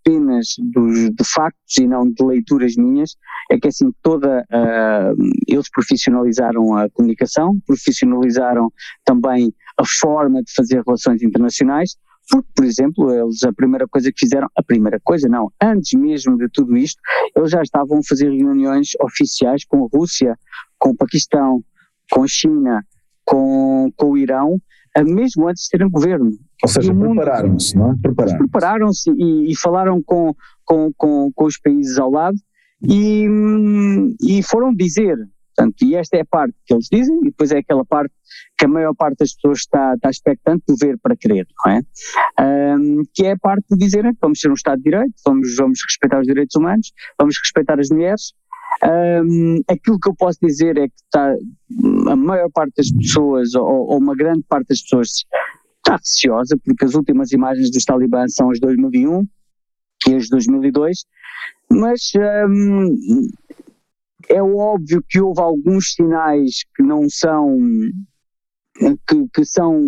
apenas 0.09 0.55
dos, 0.57 1.09
de 1.11 1.23
factos 1.23 1.77
e 1.77 1.87
não 1.87 2.09
de 2.09 2.23
leituras 2.23 2.75
minhas, 2.75 3.15
é 3.51 3.59
que 3.59 3.67
assim 3.67 3.91
toda 4.01 4.41
uh, 4.41 5.23
eles 5.47 5.69
profissionalizaram 5.69 6.75
a 6.75 6.89
comunicação, 6.89 7.59
profissionalizaram 7.65 8.71
também 9.05 9.53
a 9.77 9.85
forma 9.85 10.41
de 10.43 10.51
fazer 10.53 10.81
relações 10.85 11.21
internacionais, 11.21 11.95
porque, 12.29 12.47
por 12.55 12.65
exemplo, 12.65 13.11
eles 13.11 13.43
a 13.43 13.53
primeira 13.53 13.87
coisa 13.87 14.11
que 14.11 14.19
fizeram, 14.19 14.47
a 14.55 14.63
primeira 14.63 14.99
coisa 15.03 15.27
não, 15.27 15.51
antes 15.61 15.93
mesmo 15.93 16.37
de 16.37 16.47
tudo 16.49 16.77
isto, 16.77 16.99
eles 17.35 17.51
já 17.51 17.61
estavam 17.61 17.99
a 17.99 18.03
fazer 18.07 18.29
reuniões 18.29 18.89
oficiais 19.01 19.65
com 19.65 19.85
a 19.85 19.97
Rússia, 19.97 20.37
com 20.77 20.89
o 20.89 20.95
Paquistão, 20.95 21.63
com 22.11 22.23
a 22.23 22.27
China, 22.27 22.85
com, 23.25 23.91
com 23.95 24.11
o 24.11 24.17
Irão, 24.17 24.59
mesmo 25.03 25.47
antes 25.47 25.63
de 25.63 25.69
terem 25.69 25.89
governo. 25.89 26.31
Ou 26.61 26.69
seja, 26.69 26.93
prepararam-se, 26.93 27.75
não 27.75 27.91
é? 27.91 27.95
Prepararam-se. 28.01 28.37
Prepararam-se 28.37 29.11
e, 29.11 29.51
e, 29.51 29.55
falaram 29.55 30.01
com, 30.01 30.33
com, 30.65 30.91
com, 30.97 31.31
com 31.33 31.45
os 31.45 31.59
países 31.59 31.97
ao 31.97 32.11
lado 32.11 32.37
e, 32.81 33.25
e 34.21 34.43
foram 34.43 34.73
dizer 34.73 35.17
Portanto, 35.59 35.83
e 35.83 35.95
esta 35.95 36.15
é 36.15 36.21
a 36.21 36.25
parte 36.25 36.55
que 36.65 36.73
eles 36.73 36.87
dizem, 36.89 37.17
e 37.19 37.25
depois 37.25 37.51
é 37.51 37.57
aquela 37.57 37.83
parte 37.83 38.13
que 38.57 38.63
a 38.63 38.67
maior 38.67 38.95
parte 38.95 39.17
das 39.19 39.33
pessoas 39.33 39.59
está, 39.59 39.93
está 39.93 40.09
expectante 40.09 40.63
de 40.69 40.75
ver 40.85 40.97
para 40.97 41.17
crer, 41.17 41.45
não 41.65 41.73
é? 41.73 41.81
Um, 42.77 43.01
que 43.13 43.25
é 43.25 43.33
a 43.33 43.37
parte 43.37 43.65
de 43.69 43.77
dizerem 43.77 44.13
que 44.13 44.19
vamos 44.21 44.39
ser 44.39 44.49
um 44.49 44.53
Estado 44.53 44.77
de 44.77 44.83
Direito, 44.83 45.13
vamos, 45.25 45.55
vamos 45.57 45.79
respeitar 45.83 46.21
os 46.21 46.27
direitos 46.27 46.55
humanos, 46.55 46.93
vamos 47.19 47.37
respeitar 47.37 47.77
as 47.77 47.89
mulheres. 47.89 48.33
Um, 48.83 49.61
aquilo 49.67 49.99
que 49.99 50.09
eu 50.09 50.15
posso 50.15 50.39
dizer 50.41 50.77
é 50.77 50.87
que 50.87 50.95
está, 51.03 51.35
a 52.07 52.15
maior 52.15 52.49
parte 52.51 52.75
das 52.77 52.91
pessoas, 52.91 53.53
ou, 53.55 53.65
ou 53.65 53.97
uma 53.97 54.15
grande 54.15 54.43
parte 54.47 54.69
das 54.69 54.81
pessoas, 54.81 55.25
está 55.77 55.97
receosa, 55.97 56.57
porque 56.63 56.85
as 56.85 56.93
últimas 56.93 57.31
imagens 57.31 57.71
dos 57.71 57.83
talibãs 57.83 58.35
são 58.35 58.51
as 58.51 58.57
de 58.59 58.61
2001 58.61 59.27
e 60.07 60.15
as 60.15 60.23
de 60.23 60.29
2002, 60.29 61.05
mas 61.71 62.11
um, 62.47 63.27
é 64.29 64.41
óbvio 64.41 65.03
que 65.09 65.19
houve 65.19 65.41
alguns 65.41 65.93
sinais 65.93 66.63
que 66.75 66.83
não 66.83 67.09
são, 67.09 67.57
que, 69.07 69.27
que 69.33 69.45
são 69.45 69.81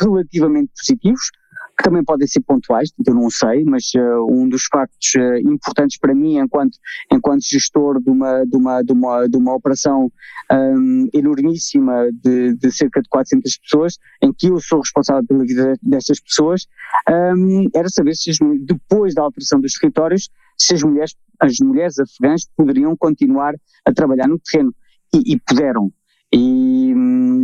relativamente 0.00 0.72
positivos, 0.76 1.30
que 1.76 1.84
também 1.84 2.02
podem 2.02 2.26
ser 2.26 2.40
pontuais, 2.40 2.90
eu 3.06 3.14
não 3.14 3.28
sei, 3.28 3.62
mas 3.64 3.92
uh, 3.94 4.26
um 4.30 4.48
dos 4.48 4.64
factos 4.64 5.14
uh, 5.16 5.36
importantes 5.38 5.98
para 5.98 6.14
mim 6.14 6.38
enquanto, 6.38 6.78
enquanto 7.12 7.42
gestor 7.42 8.00
de 8.02 8.10
uma, 8.10 8.44
de 8.44 8.56
uma, 8.56 8.82
de 8.82 8.92
uma, 8.92 9.26
de 9.28 9.36
uma 9.36 9.54
operação 9.54 10.10
um, 10.50 11.08
enormíssima 11.12 12.10
de, 12.12 12.54
de, 12.54 12.72
cerca 12.72 13.02
de 13.02 13.08
400 13.10 13.58
pessoas, 13.58 13.98
em 14.22 14.32
que 14.32 14.48
eu 14.48 14.58
sou 14.58 14.80
responsável 14.80 15.26
pela 15.26 15.44
vida 15.44 15.74
destas 15.82 16.18
pessoas, 16.18 16.66
um, 17.36 17.68
era 17.74 17.88
saber 17.90 18.14
se 18.14 18.30
depois 18.60 19.14
da 19.14 19.22
alteração 19.22 19.60
dos 19.60 19.74
territórios, 19.74 20.30
se 20.56 20.74
as 20.74 20.82
mulheres, 20.82 21.14
as 21.38 21.58
mulheres 21.60 21.98
afegãs 21.98 22.48
poderiam 22.56 22.96
continuar 22.96 23.54
a 23.84 23.92
trabalhar 23.92 24.28
no 24.28 24.38
terreno. 24.38 24.74
E, 25.14 25.34
e 25.34 25.38
puderam. 25.38 25.92
E, 26.38 26.92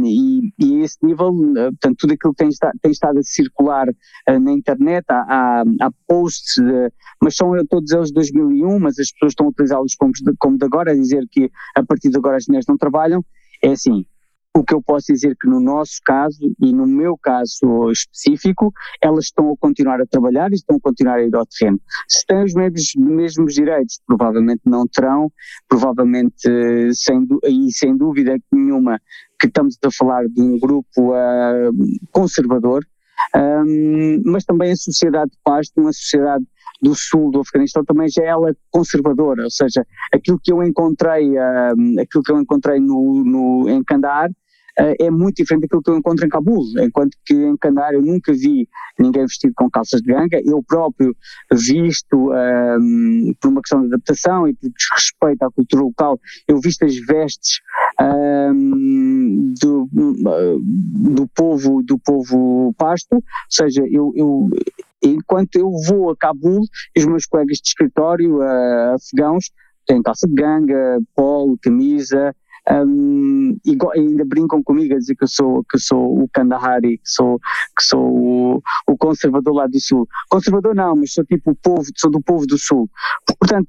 e, 0.05 0.53
e, 0.59 0.83
esse 0.83 0.99
nível, 1.03 1.31
eh, 1.57 1.71
portanto, 1.71 1.97
tudo 1.99 2.13
aquilo 2.13 2.35
que 2.35 2.39
tem, 2.39 2.49
está, 2.49 2.71
tem 2.83 2.93
estado 2.93 3.19
a 3.19 3.23
circular 3.23 3.89
uh, 3.89 4.39
na 4.39 4.53
internet, 4.53 5.07
há, 5.09 5.25
há, 5.27 5.65
há 5.81 5.91
posts, 6.07 6.57
de, 6.63 6.93
mas 7.23 7.35
são 7.35 7.53
todos 7.71 7.91
eles 7.91 8.09
de 8.09 8.15
2001, 8.15 8.79
mas 8.79 8.99
as 8.99 9.11
pessoas 9.13 9.33
estão 9.33 9.47
a 9.47 9.49
utilizá-los 9.49 9.95
como, 9.95 10.13
como 10.39 10.59
de 10.59 10.67
agora, 10.67 10.91
a 10.93 10.95
dizer 10.95 11.27
que 11.31 11.51
a 11.75 11.83
partir 11.83 12.11
de 12.11 12.19
agora 12.19 12.37
as 12.37 12.47
mulheres 12.47 12.67
não 12.69 12.77
trabalham. 12.77 13.25
É 13.65 13.71
assim, 13.71 14.05
o 14.55 14.63
que 14.63 14.75
eu 14.75 14.83
posso 14.83 15.13
dizer 15.13 15.35
que 15.41 15.49
no 15.49 15.61
nosso 15.61 15.99
caso 16.05 16.55
e 16.61 16.73
no 16.73 16.87
meu 16.87 17.17
caso 17.17 17.91
específico, 17.91 18.73
elas 19.01 19.27
estão 19.27 19.51
a 19.51 19.57
continuar 19.57 20.01
a 20.01 20.07
trabalhar 20.07 20.51
e 20.51 20.55
estão 20.55 20.77
a 20.77 20.81
continuar 20.81 21.17
a 21.17 21.23
ir 21.23 21.35
ao 21.35 21.47
terreno. 21.47 21.81
Se 22.07 22.27
têm 22.27 22.45
os 22.45 22.53
mesmos, 22.53 22.93
mesmos 22.97 23.55
direitos, 23.55 24.01
provavelmente 24.07 24.61
não 24.67 24.87
terão, 24.87 25.33
provavelmente 25.69 26.49
sem, 26.93 27.27
e 27.45 27.73
sem 27.73 27.97
dúvida 27.97 28.37
nenhuma 28.73 29.01
que 29.39 29.47
estamos 29.47 29.77
a 29.85 29.91
falar 29.91 30.27
de 30.27 30.41
um 30.41 30.59
grupo 30.59 31.13
uh, 31.13 31.73
conservador, 32.11 32.85
um, 33.37 34.23
mas 34.25 34.45
também 34.45 34.73
a 34.73 34.77
sociedade 34.77 35.31
de 35.31 35.39
paz, 35.45 35.69
uma 35.77 35.93
sociedade 35.93 36.45
do 36.81 36.95
sul 36.95 37.31
do 37.31 37.41
Afeganistão 37.41 37.85
também 37.85 38.09
já 38.09 38.23
é 38.25 38.27
ela 38.27 38.55
conservadora, 38.71 39.45
ou 39.45 39.51
seja, 39.51 39.87
aquilo 40.13 40.41
que 40.43 40.53
eu 40.53 40.63
encontrei, 40.63 41.31
uh, 41.31 42.01
aquilo 42.01 42.25
que 42.25 42.33
eu 42.33 42.41
encontrei 42.41 42.81
no, 42.81 43.23
no, 43.25 43.69
em 43.69 43.83
Kandahar 43.85 44.31
é 44.77 45.11
muito 45.11 45.37
diferente 45.37 45.63
daquilo 45.63 45.83
que 45.83 45.91
eu 45.91 45.99
encontro 45.99 46.25
em 46.25 46.31
Cabul, 46.31 46.65
enquanto 46.81 47.15
que 47.27 47.35
em 47.35 47.57
Kandahar 47.59 47.93
eu 47.93 48.01
nunca 48.01 48.33
vi 48.33 48.67
ninguém 48.99 49.23
vestido 49.23 49.53
com 49.55 49.71
calças 49.71 50.01
de 50.01 50.13
ganga, 50.13 50.41
eu 50.45 50.63
próprio 50.63 51.15
visto 51.53 52.31
uh, 52.31 53.35
por 53.41 53.49
uma 53.49 53.61
questão 53.61 53.81
de 53.81 53.89
adaptação 53.89 54.49
e 54.49 54.55
por 54.55 54.71
desrespeito 54.71 55.45
à 55.45 55.51
cultura 55.51 55.83
local, 55.83 56.21
eu 56.49 56.59
visto 56.61 56.85
as 56.85 56.97
vestes 56.97 57.61
do, 59.55 59.89
do 59.93 61.29
povo 61.35 61.83
do 61.83 61.99
povo 61.99 62.75
pasto, 62.77 63.17
ou 63.17 63.23
seja, 63.49 63.83
eu, 63.91 64.13
eu 64.17 64.49
enquanto 65.03 65.57
eu 65.57 65.71
vou 65.87 66.11
a 66.11 66.17
Cabul, 66.17 66.61
os 66.97 67.07
meus 67.07 67.27
colegas 67.27 67.59
de 67.59 67.69
escritório 67.69 68.39
uh, 68.39 68.95
afegãos 68.95 69.51
têm 69.87 70.03
calça 70.03 70.27
de 70.29 70.35
ganga, 70.35 71.01
polo, 71.15 71.59
camisa, 71.61 72.35
um, 72.71 73.59
e 73.65 73.77
ainda 73.95 74.25
brincam 74.25 74.63
comigo 74.63 74.95
a 74.95 74.99
dizer 74.99 75.17
que 75.17 75.25
eu 75.25 75.29
sou, 75.29 75.65
que 75.65 75.77
eu 75.77 75.81
sou 75.81 76.23
o 76.23 76.29
Kandahari, 76.29 76.99
que 76.99 77.11
sou, 77.11 77.41
que 77.77 77.83
sou 77.83 78.01
o, 78.01 78.63
o 78.87 78.97
conservador 78.97 79.55
lá 79.55 79.67
do 79.67 79.81
sul. 79.81 80.07
Conservador 80.29 80.75
não, 80.75 80.95
mas 80.95 81.13
sou 81.13 81.25
tipo 81.25 81.51
o 81.51 81.57
povo, 81.57 81.85
sou 81.97 82.11
do 82.11 82.21
povo 82.21 82.47
do 82.47 82.57
sul. 82.57 82.89
Portanto, 83.27 83.69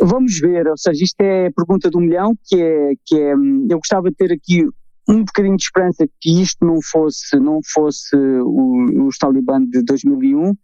vamos 0.00 0.38
ver, 0.38 0.66
ou 0.66 0.76
seja, 0.76 1.04
isto 1.04 1.20
é 1.20 1.46
a 1.46 1.52
pergunta 1.52 1.90
do 1.90 2.00
milhão, 2.00 2.34
que 2.44 2.60
é, 2.60 2.92
que 3.04 3.16
é, 3.16 3.32
eu 3.32 3.78
gostava 3.78 4.10
de 4.10 4.16
ter 4.16 4.32
aqui 4.32 4.66
um 5.08 5.24
bocadinho 5.24 5.56
de 5.56 5.64
esperança 5.64 6.06
que 6.20 6.42
isto 6.42 6.64
não 6.64 6.80
fosse, 6.82 7.38
não 7.38 7.60
fosse 7.72 8.16
o, 8.16 9.06
os 9.06 9.18
Talibã 9.18 9.62
de 9.62 9.82
2001. 9.82 10.54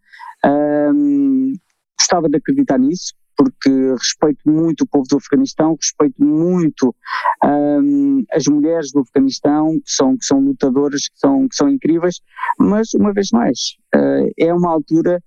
Um, 0.44 1.52
gostava 1.98 2.28
de 2.28 2.38
acreditar 2.38 2.78
nisso, 2.78 3.12
porque 3.36 3.70
respeito 3.70 4.40
muito 4.46 4.82
o 4.82 4.86
povo 4.86 5.04
do 5.08 5.16
Afeganistão, 5.16 5.74
respeito 5.74 6.22
muito 6.22 6.94
um, 7.44 8.24
as 8.32 8.46
mulheres 8.46 8.92
do 8.92 9.00
Afeganistão, 9.00 9.78
que 9.84 9.90
são, 9.90 10.16
que 10.16 10.24
são 10.24 10.40
lutadoras, 10.40 11.08
que 11.08 11.18
são, 11.18 11.48
que 11.48 11.54
são 11.54 11.68
incríveis, 11.68 12.20
mas 12.58 12.92
uma 12.94 13.12
vez 13.12 13.28
mais, 13.32 13.76
uh, 13.94 14.30
é 14.38 14.52
uma 14.52 14.70
altura 14.70 15.22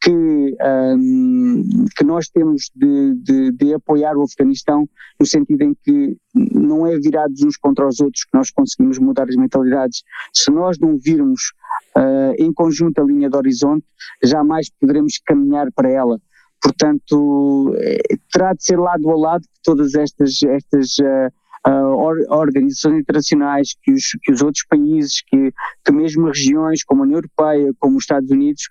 que, 0.00 0.10
um, 0.10 1.84
que 1.96 2.04
nós 2.04 2.28
temos 2.28 2.70
de, 2.74 3.14
de, 3.14 3.52
de, 3.52 3.74
apoiar 3.74 4.16
o 4.16 4.22
Afeganistão 4.22 4.88
no 5.18 5.26
sentido 5.26 5.62
em 5.62 5.74
que 5.74 6.16
não 6.34 6.86
é 6.86 6.96
virados 6.98 7.42
uns 7.42 7.56
contra 7.56 7.86
os 7.86 8.00
outros 8.00 8.24
que 8.24 8.36
nós 8.36 8.50
conseguimos 8.50 8.98
mudar 8.98 9.28
as 9.28 9.36
mentalidades. 9.36 10.04
Se 10.32 10.50
nós 10.50 10.78
não 10.78 10.96
virmos 10.96 11.52
uh, 11.96 12.34
em 12.38 12.52
conjunto 12.52 13.00
a 13.00 13.04
linha 13.04 13.28
de 13.28 13.36
horizonte, 13.36 13.84
jamais 14.22 14.70
poderemos 14.80 15.18
caminhar 15.24 15.70
para 15.72 15.90
ela. 15.90 16.20
Portanto, 16.60 17.74
eh, 17.78 18.16
terá 18.32 18.52
de 18.52 18.64
ser 18.64 18.78
lado 18.78 19.08
a 19.10 19.16
lado 19.16 19.42
que 19.42 19.62
todas 19.62 19.94
estas, 19.94 20.42
estas 20.42 20.98
uh, 20.98 21.70
uh, 21.70 22.30
organizações 22.30 23.00
internacionais, 23.00 23.76
que 23.80 23.92
os, 23.92 24.10
que 24.22 24.32
os 24.32 24.42
outros 24.42 24.64
países, 24.68 25.22
que, 25.22 25.52
que 25.84 25.92
mesmo 25.92 26.26
regiões 26.26 26.82
como 26.82 27.02
a 27.02 27.04
União 27.04 27.18
Europeia, 27.18 27.72
como 27.78 27.96
os 27.96 28.04
Estados 28.04 28.30
Unidos, 28.30 28.70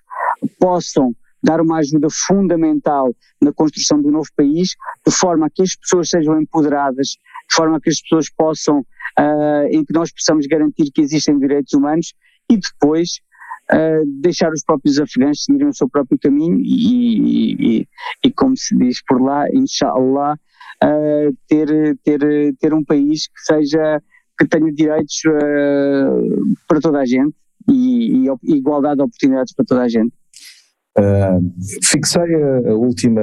possam 0.58 1.14
dar 1.42 1.60
uma 1.60 1.78
ajuda 1.78 2.08
fundamental 2.10 3.14
na 3.40 3.52
construção 3.52 4.00
do 4.02 4.10
novo 4.10 4.28
país, 4.36 4.70
de 5.06 5.14
forma 5.14 5.46
a 5.46 5.50
que 5.50 5.62
as 5.62 5.76
pessoas 5.76 6.10
sejam 6.10 6.40
empoderadas, 6.40 7.08
de 7.48 7.54
forma 7.54 7.76
a 7.76 7.80
que 7.80 7.90
as 7.90 8.00
pessoas 8.00 8.30
possam, 8.30 8.80
uh, 8.80 9.66
em 9.70 9.84
que 9.84 9.92
nós 9.92 10.12
possamos 10.12 10.46
garantir 10.46 10.90
que 10.92 11.00
existem 11.00 11.38
direitos 11.38 11.72
humanos 11.72 12.12
e 12.50 12.56
depois 12.56 13.20
uh, 13.72 14.04
deixar 14.20 14.52
os 14.52 14.64
próprios 14.64 14.98
afegãos 14.98 15.44
seguirem 15.44 15.68
o 15.68 15.74
seu 15.74 15.88
próprio 15.88 16.18
caminho 16.18 16.58
e, 16.60 17.80
e, 17.80 17.88
e 18.24 18.32
como 18.32 18.56
se 18.56 18.76
diz 18.76 19.02
por 19.06 19.22
lá, 19.22 19.46
inshallah, 19.52 20.34
uh, 20.84 21.36
ter, 21.46 21.96
ter, 22.02 22.54
ter 22.58 22.74
um 22.74 22.84
país 22.84 23.28
que 23.28 23.40
seja, 23.40 24.02
que 24.36 24.46
tenha 24.46 24.72
direitos 24.72 25.22
para 26.66 26.80
toda 26.80 26.98
a 26.98 27.06
gente 27.06 27.34
e, 27.68 28.26
e 28.26 28.56
igualdade 28.56 28.96
de 28.96 29.02
oportunidades 29.02 29.54
para 29.54 29.64
toda 29.64 29.82
a 29.82 29.88
gente. 29.88 30.17
Uh, 30.98 31.40
fixei 31.84 32.34
a, 32.34 32.70
a, 32.70 32.74
última, 32.74 33.22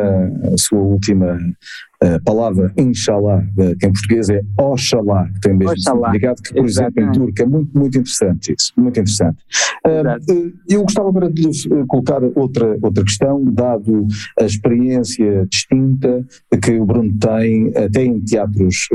a 0.53 0.57
sua 0.57 0.79
última 0.79 1.37
uh, 2.03 2.23
palavra, 2.23 2.73
inshallah, 2.77 3.45
uh, 3.57 3.77
que 3.77 3.85
em 3.85 3.91
português 3.91 4.29
é 4.29 4.41
Oxalá, 4.59 5.27
que 5.33 5.41
tem 5.41 5.53
mesmo 5.53 5.73
Oxalá. 5.73 6.11
significado 6.11 6.41
que, 6.41 6.53
por 6.53 6.65
Exatamente. 6.65 6.99
exemplo, 6.99 7.09
em 7.09 7.25
turco 7.25 7.41
é 7.41 7.45
muito, 7.45 7.77
muito 7.77 7.97
interessante 7.97 8.55
isso, 8.57 8.73
muito 8.77 8.99
interessante. 8.99 9.37
Uh, 9.85 10.53
eu 10.69 10.83
gostava 10.83 11.09
agora 11.09 11.31
de 11.31 11.43
lhe 11.43 11.85
colocar 11.87 12.21
outra, 12.35 12.77
outra 12.81 13.03
questão, 13.03 13.43
dado 13.45 14.07
a 14.39 14.45
experiência 14.45 15.45
distinta 15.49 16.25
que 16.61 16.71
o 16.79 16.85
Bruno 16.85 17.13
tem, 17.17 17.71
até 17.75 18.03
em 18.03 18.19
teatros 18.19 18.87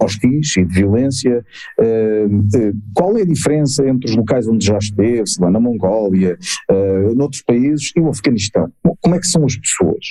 hostis 0.00 0.56
e 0.56 0.64
de 0.64 0.74
violência, 0.74 1.44
qual 2.94 3.16
é 3.16 3.22
a 3.22 3.26
diferença 3.26 3.86
entre 3.88 4.10
os 4.10 4.16
locais 4.16 4.48
onde 4.48 4.66
já 4.66 4.78
esteve, 4.78 5.24
lá 5.40 5.50
na 5.50 5.60
Mongólia, 5.60 6.38
uh, 6.70 7.14
noutros 7.14 7.42
países, 7.42 7.92
e 7.96 8.00
o 8.00 8.08
Afeganistão? 8.08 8.70
Como 9.00 9.14
é 9.14 9.18
que 9.18 9.26
são 9.26 9.44
as 9.44 9.56
pessoas? 9.56 10.06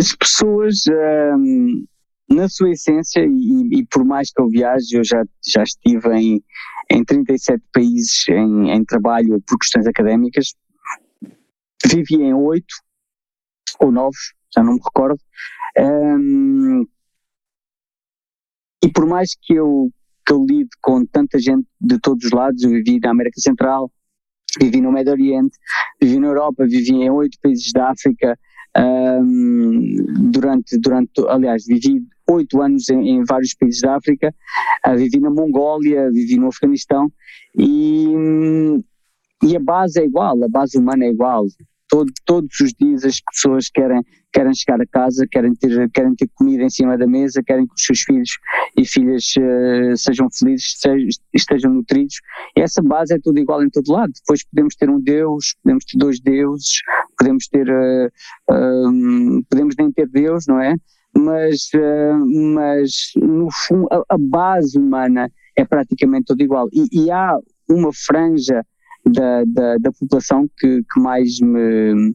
As 0.00 0.14
pessoas, 0.14 0.84
um, 1.36 1.84
na 2.30 2.48
sua 2.48 2.70
essência, 2.70 3.20
e, 3.22 3.80
e, 3.80 3.86
por 3.86 4.02
mais 4.02 4.32
que 4.32 4.40
eu 4.40 4.48
viaje, 4.48 4.96
eu 4.96 5.04
já, 5.04 5.22
já 5.46 5.62
estive 5.62 6.08
em, 6.14 6.42
em 6.90 7.04
37 7.04 7.62
países 7.70 8.26
em, 8.30 8.70
em 8.70 8.82
trabalho 8.82 9.42
por 9.46 9.58
questões 9.58 9.86
académicas, 9.86 10.54
vivi 11.84 12.14
em 12.14 12.32
oito 12.32 12.74
ou 13.78 13.92
nove, 13.92 14.16
já 14.56 14.64
não 14.64 14.72
me 14.72 14.80
recordo. 14.82 15.20
Um, 15.78 16.86
e 18.82 18.88
por 18.90 19.06
mais 19.06 19.36
que 19.38 19.52
eu, 19.52 19.90
que 20.24 20.32
eu 20.32 20.42
lide 20.48 20.70
com 20.80 21.04
tanta 21.04 21.38
gente 21.38 21.68
de 21.78 21.98
todos 22.00 22.24
os 22.24 22.32
lados, 22.32 22.62
eu 22.62 22.70
vivi 22.70 22.98
na 23.00 23.10
América 23.10 23.38
Central, 23.38 23.92
vivi 24.58 24.80
no 24.80 24.90
Médio 24.90 25.12
Oriente, 25.12 25.58
vivi 26.00 26.18
na 26.18 26.28
Europa, 26.28 26.64
vivi 26.66 26.92
em 26.92 27.10
oito 27.10 27.36
países 27.42 27.70
da 27.70 27.90
África, 27.90 28.38
um, 28.76 30.30
durante, 30.30 30.78
durante, 30.78 31.10
aliás, 31.28 31.64
vivi 31.66 32.02
oito 32.28 32.62
anos 32.62 32.88
em, 32.88 33.08
em, 33.08 33.24
vários 33.24 33.54
países 33.54 33.80
da 33.80 33.96
África, 33.96 34.34
uh, 34.86 34.96
vivi 34.96 35.18
na 35.18 35.30
Mongólia, 35.30 36.10
vivi 36.10 36.36
no 36.36 36.48
Afeganistão 36.48 37.10
e, 37.56 38.14
e 39.42 39.56
a 39.56 39.60
base 39.60 40.00
é 40.00 40.04
igual, 40.04 40.42
a 40.42 40.48
base 40.48 40.78
humana 40.78 41.04
é 41.04 41.08
igual. 41.08 41.46
Todo, 41.88 42.12
todos 42.24 42.60
os 42.60 42.72
dias 42.72 43.04
as 43.04 43.20
pessoas 43.20 43.68
querem, 43.68 44.00
querem 44.32 44.54
chegar 44.54 44.80
a 44.80 44.86
casa, 44.86 45.26
querem 45.28 45.52
ter, 45.56 45.90
querem 45.90 46.14
ter 46.14 46.28
comida 46.36 46.62
em 46.62 46.70
cima 46.70 46.96
da 46.96 47.04
mesa, 47.04 47.42
querem 47.44 47.66
que 47.66 47.74
os 47.74 47.84
seus 47.84 48.02
filhos 48.02 48.30
e 48.76 48.86
filhas 48.86 49.34
uh, 49.36 49.96
sejam 49.96 50.28
felizes, 50.30 50.78
sejam, 50.78 51.08
estejam 51.34 51.74
nutridos. 51.74 52.20
E 52.56 52.60
essa 52.60 52.80
base 52.80 53.12
é 53.12 53.18
tudo 53.18 53.40
igual 53.40 53.64
em 53.64 53.68
todo 53.68 53.90
lado. 53.90 54.12
Depois 54.12 54.44
podemos 54.44 54.76
ter 54.76 54.88
um 54.88 55.00
Deus, 55.00 55.56
podemos 55.64 55.84
ter 55.84 55.98
dois 55.98 56.20
deuses, 56.20 56.80
podemos 57.20 57.46
ter, 57.48 57.68
uh, 57.68 58.06
uh, 58.50 59.44
podemos 59.50 59.74
nem 59.78 59.92
ter 59.92 60.08
Deus, 60.08 60.46
não 60.48 60.58
é? 60.58 60.74
Mas, 61.14 61.68
mas 62.54 63.10
no 63.16 63.48
fundo, 63.50 63.88
a, 63.90 64.14
a, 64.14 64.16
base 64.18 64.78
humana 64.78 65.30
é 65.56 65.64
praticamente 65.64 66.26
tudo 66.26 66.42
igual. 66.42 66.68
E, 66.72 66.86
e 66.92 67.10
há 67.10 67.36
uma 67.68 67.92
franja 67.92 68.64
da, 69.04 69.44
da, 69.44 69.76
da 69.76 69.92
população 69.92 70.48
que, 70.58 70.82
que 70.82 71.00
mais 71.00 71.40
me 71.40 72.14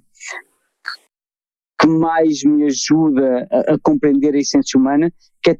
que 1.80 1.88
mais 1.88 2.42
me 2.44 2.64
ajuda 2.64 3.48
a, 3.52 3.74
a, 3.74 3.80
compreender 3.80 4.34
a 4.34 4.40
essência 4.40 4.80
humana, 4.80 5.12
que 5.44 5.52
é, 5.52 5.58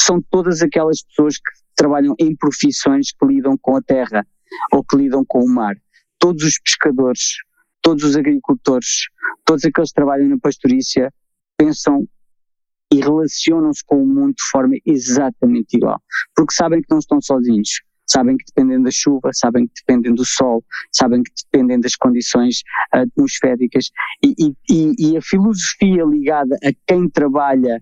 são 0.00 0.22
todas 0.30 0.62
aquelas 0.62 1.02
pessoas 1.02 1.36
que 1.38 1.50
trabalham 1.74 2.14
em 2.18 2.34
profissões 2.36 3.08
que 3.12 3.26
lidam 3.26 3.58
com 3.60 3.76
a 3.76 3.82
terra 3.82 4.24
ou 4.72 4.84
que 4.84 4.96
lidam 4.96 5.24
com 5.26 5.40
o 5.40 5.48
mar. 5.48 5.74
Todos 6.18 6.44
os 6.44 6.58
pescadores, 6.60 7.38
todos 7.86 8.02
os 8.02 8.16
agricultores, 8.16 9.06
todos 9.44 9.64
aqueles 9.64 9.90
que 9.90 9.94
trabalham 9.94 10.28
na 10.28 10.38
pastorícia 10.38 11.08
pensam 11.56 12.04
e 12.92 13.00
relacionam-se 13.00 13.80
com 13.86 14.02
o 14.02 14.06
mundo 14.06 14.34
de 14.34 14.42
forma 14.50 14.74
exatamente 14.84 15.76
igual, 15.76 16.02
porque 16.34 16.52
sabem 16.52 16.80
que 16.80 16.88
não 16.90 16.98
estão 16.98 17.20
sozinhos, 17.20 17.80
sabem 18.04 18.36
que 18.36 18.44
dependem 18.46 18.82
da 18.82 18.90
chuva, 18.90 19.30
sabem 19.32 19.68
que 19.68 19.74
dependem 19.86 20.12
do 20.16 20.24
sol, 20.24 20.64
sabem 20.92 21.22
que 21.22 21.30
dependem 21.44 21.78
das 21.78 21.94
condições 21.94 22.62
atmosféricas. 22.92 23.90
E, 24.20 24.52
e, 24.68 25.10
e 25.10 25.16
a 25.16 25.22
filosofia 25.22 26.04
ligada 26.04 26.56
a 26.64 26.72
quem 26.88 27.08
trabalha 27.08 27.80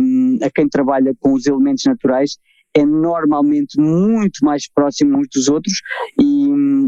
um, 0.00 0.38
a 0.42 0.50
quem 0.50 0.66
trabalha 0.66 1.14
com 1.20 1.34
os 1.34 1.46
elementos 1.46 1.84
naturais 1.84 2.38
é 2.74 2.84
normalmente 2.84 3.80
muito 3.80 4.44
mais 4.44 4.70
próximo 4.72 5.18
uns 5.18 5.28
dos 5.32 5.48
outros 5.48 5.80
e, 6.18 6.39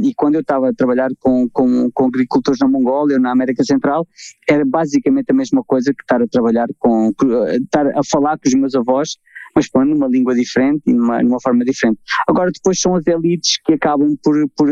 e 0.02 0.14
quando 0.14 0.37
eu 0.37 0.40
estava 0.40 0.68
a 0.68 0.74
trabalhar 0.74 1.11
com, 1.20 1.48
com, 1.50 1.90
com, 1.92 2.06
agricultores 2.06 2.61
na 2.61 2.68
Mongólia 2.68 3.16
ou 3.16 3.22
na 3.22 3.30
América 3.30 3.64
Central 3.64 4.06
era 4.48 4.64
basicamente 4.64 5.30
a 5.30 5.35
mesma 5.35 5.62
coisa 5.64 5.92
que 5.92 6.02
estar 6.02 6.22
a 6.22 6.26
trabalhar 6.26 6.68
com, 6.78 7.12
estar 7.52 7.87
a 7.87 8.02
falar 8.11 8.38
com 8.38 8.48
os 8.48 8.54
meus 8.54 8.74
avós 8.74 9.18
mas 9.54 9.68
pô, 9.68 9.84
numa 9.84 10.08
língua 10.08 10.34
diferente 10.34 10.82
e 10.86 10.92
numa, 10.92 11.22
numa 11.22 11.40
forma 11.40 11.64
diferente. 11.64 12.00
Agora 12.28 12.50
depois 12.50 12.80
são 12.80 12.94
as 12.94 13.06
elites 13.06 13.58
que 13.64 13.74
acabam 13.74 14.16
por, 14.22 14.34
por 14.56 14.68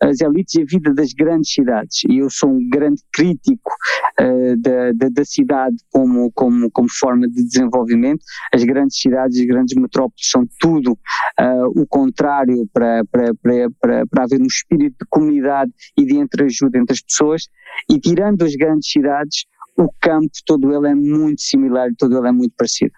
as 0.00 0.20
elites 0.20 0.54
e 0.54 0.62
a 0.62 0.64
vida 0.64 0.94
das 0.94 1.12
grandes 1.12 1.52
cidades 1.52 2.02
e 2.08 2.18
eu 2.18 2.30
sou 2.30 2.50
um 2.50 2.68
grande 2.68 3.02
crítico 3.12 3.72
uh, 4.20 4.56
da, 4.58 4.92
da, 4.92 5.08
da, 5.08 5.24
cidade 5.24 5.76
como, 5.90 6.30
como, 6.32 6.70
como 6.70 6.88
forma 6.90 7.28
de 7.28 7.42
desenvolvimento. 7.42 8.24
As 8.52 8.64
grandes 8.64 8.98
cidades, 8.98 9.38
as 9.38 9.46
grandes 9.46 9.76
metrópoles 9.76 10.30
são 10.30 10.46
tudo 10.60 10.92
uh, 10.92 11.80
o 11.80 11.86
contrário 11.86 12.66
para, 12.72 13.04
para, 13.10 13.34
para, 13.34 13.70
para, 13.80 14.06
para 14.06 14.24
haver 14.24 14.40
um 14.40 14.46
espírito 14.46 14.96
de 15.00 15.06
comunidade 15.08 15.72
e 15.96 16.04
de 16.04 16.16
entreajuda 16.16 16.78
entre 16.78 16.94
as 16.94 17.00
pessoas 17.00 17.48
e 17.90 17.98
tirando 17.98 18.42
as 18.42 18.54
grandes 18.54 18.90
cidades 18.90 19.44
o 19.76 19.88
campo 20.00 20.30
todo 20.44 20.74
ele 20.74 20.88
é 20.88 20.94
muito 20.94 21.40
similar 21.40 21.88
todo 21.98 22.18
ele 22.18 22.28
é 22.28 22.32
muito 22.32 22.54
parecido. 22.56 22.92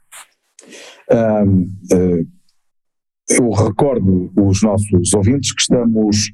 Uh, 1.11 2.27
eu 3.29 3.51
recordo 3.51 4.31
os 4.37 4.63
nossos 4.63 5.15
ouvintes 5.15 5.55
que 5.55 5.63
estamos 5.63 6.31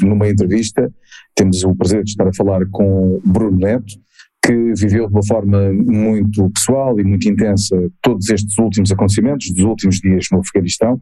numa 0.00 0.28
entrevista, 0.28 0.88
temos 1.34 1.64
o 1.64 1.74
prazer 1.74 2.04
de 2.04 2.10
estar 2.10 2.28
a 2.28 2.34
falar 2.34 2.64
com 2.70 3.20
Bruno 3.24 3.58
Neto, 3.58 3.94
que 4.46 4.72
viveu 4.74 5.08
de 5.08 5.12
uma 5.12 5.26
forma 5.26 5.72
muito 5.72 6.48
pessoal 6.50 6.98
e 7.00 7.04
muito 7.04 7.28
intensa 7.28 7.76
todos 8.00 8.30
estes 8.30 8.56
últimos 8.58 8.92
acontecimentos, 8.92 9.50
dos 9.50 9.64
últimos 9.64 9.96
dias 9.96 10.26
no 10.30 10.38
Afeganistão. 10.38 10.94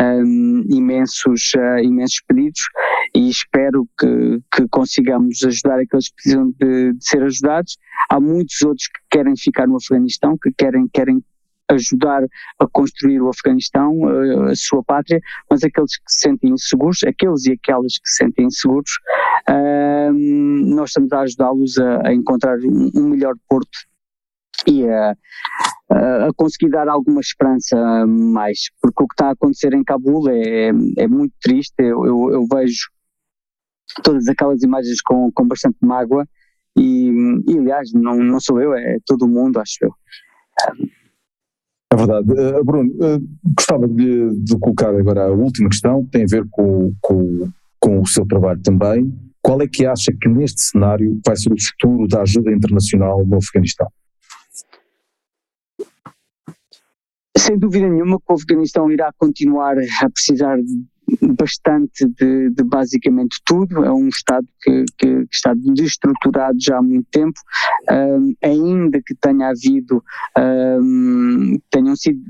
um, 0.00 0.64
imensos, 0.70 1.52
uh, 1.56 1.78
imensos 1.82 2.22
pedidos 2.26 2.60
e 3.14 3.28
espero 3.28 3.88
que, 3.98 4.40
que 4.52 4.68
consigamos 4.68 5.42
ajudar 5.44 5.80
aqueles 5.80 6.08
que 6.08 6.14
precisam 6.16 6.52
de, 6.58 6.92
de 6.92 7.04
ser 7.04 7.22
ajudados. 7.22 7.76
Há 8.10 8.20
muitos 8.20 8.60
outros 8.62 8.88
que 8.88 9.18
querem 9.18 9.34
ficar 9.36 9.66
no 9.66 9.76
Afeganistão, 9.76 10.36
que 10.40 10.50
querem, 10.56 10.88
querem 10.92 11.22
ajudar 11.70 12.22
a 12.58 12.66
construir 12.68 13.20
o 13.20 13.28
Afeganistão, 13.28 14.06
a, 14.06 14.50
a 14.50 14.56
sua 14.56 14.82
pátria, 14.84 15.20
mas 15.50 15.62
aqueles 15.62 15.96
que 15.96 16.12
se 16.12 16.20
sentem 16.20 16.50
inseguros, 16.50 17.02
aqueles 17.04 17.46
e 17.46 17.52
aquelas 17.52 17.98
que 17.98 18.08
se 18.08 18.16
sentem 18.16 18.46
inseguros, 18.46 18.90
uh, 19.48 20.12
nós 20.74 20.90
estamos 20.90 21.12
a 21.12 21.20
ajudá-los 21.20 21.78
a, 21.78 22.12
encontrar 22.12 22.58
um, 22.58 22.90
um, 22.94 23.08
melhor 23.08 23.34
porto 23.48 23.78
e 24.66 24.88
a, 24.88 25.16
a, 25.90 26.28
conseguir 26.36 26.70
dar 26.70 26.88
alguma 26.88 27.20
esperança 27.20 27.76
mais, 28.06 28.70
porque 28.80 29.02
o 29.02 29.08
que 29.08 29.14
está 29.14 29.28
a 29.28 29.32
acontecer 29.32 29.72
em 29.74 29.84
Cabul 29.84 30.28
é, 30.30 30.68
é 30.98 31.08
muito 31.08 31.34
triste, 31.40 31.74
eu, 31.78 32.04
eu, 32.04 32.30
eu 32.32 32.46
vejo 32.52 32.88
todas 34.02 34.28
aquelas 34.28 34.62
imagens 34.62 35.00
com, 35.02 35.30
com 35.32 35.46
bastante 35.46 35.76
mágoa 35.82 36.26
e, 36.76 37.10
e 37.46 37.58
aliás 37.58 37.92
não, 37.92 38.16
não 38.16 38.40
sou 38.40 38.60
eu, 38.60 38.74
é 38.74 38.98
todo 39.06 39.24
o 39.24 39.28
mundo, 39.28 39.58
acho 39.58 39.78
eu. 39.82 39.94
É 41.94 41.96
verdade. 41.96 42.32
Uh, 42.32 42.64
Bruno, 42.64 42.90
uh, 42.90 43.28
gostava 43.56 43.86
de, 43.86 44.34
de, 44.40 44.58
colocar 44.58 44.88
agora 44.88 45.26
a 45.26 45.30
última 45.30 45.68
questão, 45.68 46.04
que 46.04 46.10
tem 46.10 46.24
a 46.24 46.26
ver 46.28 46.44
com, 46.50 46.92
com, 47.00 47.48
com 47.78 48.00
o 48.00 48.06
seu 48.06 48.26
trabalho 48.26 48.60
também. 48.60 49.16
Qual 49.40 49.62
é 49.62 49.68
que 49.68 49.86
acha 49.86 50.12
que 50.12 50.28
neste 50.28 50.60
cenário 50.60 51.20
vai 51.24 51.36
ser 51.36 51.52
o 51.52 51.56
futuro 51.60 52.08
da 52.08 52.22
ajuda 52.22 52.50
internacional 52.50 53.24
no 53.24 53.36
Afeganistão? 53.36 53.86
Sem 57.36 57.58
dúvida 57.58 57.88
nenhuma 57.88 58.18
que 58.18 58.32
o 58.32 58.34
Afeganistão 58.34 58.90
irá 58.90 59.12
continuar 59.16 59.76
a 59.78 60.10
precisar 60.10 60.56
de 60.56 60.84
bastante 61.36 62.06
de, 62.06 62.50
de, 62.50 62.64
basicamente 62.64 63.40
tudo. 63.44 63.84
É 63.84 63.92
um 63.92 64.08
Estado 64.08 64.46
que, 64.62 64.84
que, 64.98 65.26
que, 65.26 65.34
está 65.34 65.54
destruturado 65.54 66.56
já 66.60 66.78
há 66.78 66.82
muito 66.82 67.06
tempo, 67.10 67.38
um, 67.90 68.34
ainda 68.42 69.00
que 69.04 69.14
tenha 69.14 69.48
havido, 69.48 70.02
um, 70.38 71.58
tenham 71.70 71.96
sido 71.96 72.20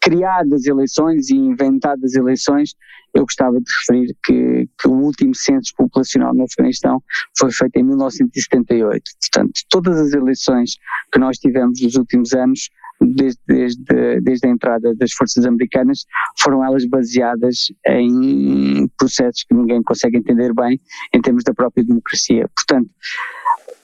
criadas 0.00 0.66
eleições 0.66 1.28
e 1.28 1.36
inventadas 1.36 2.14
eleições, 2.14 2.74
eu 3.12 3.22
gostava 3.22 3.60
de 3.60 3.70
referir 3.80 4.16
que, 4.24 4.68
que, 4.80 4.88
o 4.88 4.92
último 4.92 5.34
censo 5.34 5.74
populacional 5.76 6.32
no 6.32 6.44
Afeganistão 6.44 7.02
foi 7.36 7.52
feito 7.52 7.76
em 7.76 7.82
1978. 7.82 9.02
Portanto, 9.20 9.52
todas 9.68 9.98
as 9.98 10.12
eleições 10.12 10.76
que 11.12 11.18
nós 11.18 11.36
tivemos 11.38 11.82
nos 11.82 11.96
últimos 11.96 12.32
anos 12.32 12.70
desde, 13.00 13.40
desde, 13.46 14.20
desde 14.20 14.46
a 14.46 14.50
entrada 14.50 14.94
das 14.94 15.12
forças 15.12 15.44
americanas, 15.46 16.04
foram 16.38 16.64
elas 16.64 16.84
baseadas 16.86 17.72
em 17.86 18.88
processos 18.98 19.44
que 19.44 19.54
ninguém 19.54 19.82
consegue 19.82 20.18
entender 20.18 20.52
bem 20.54 20.80
em 21.14 21.20
termos 21.20 21.44
da 21.44 21.54
própria 21.54 21.84
democracia. 21.84 22.48
Portanto, 22.54 22.90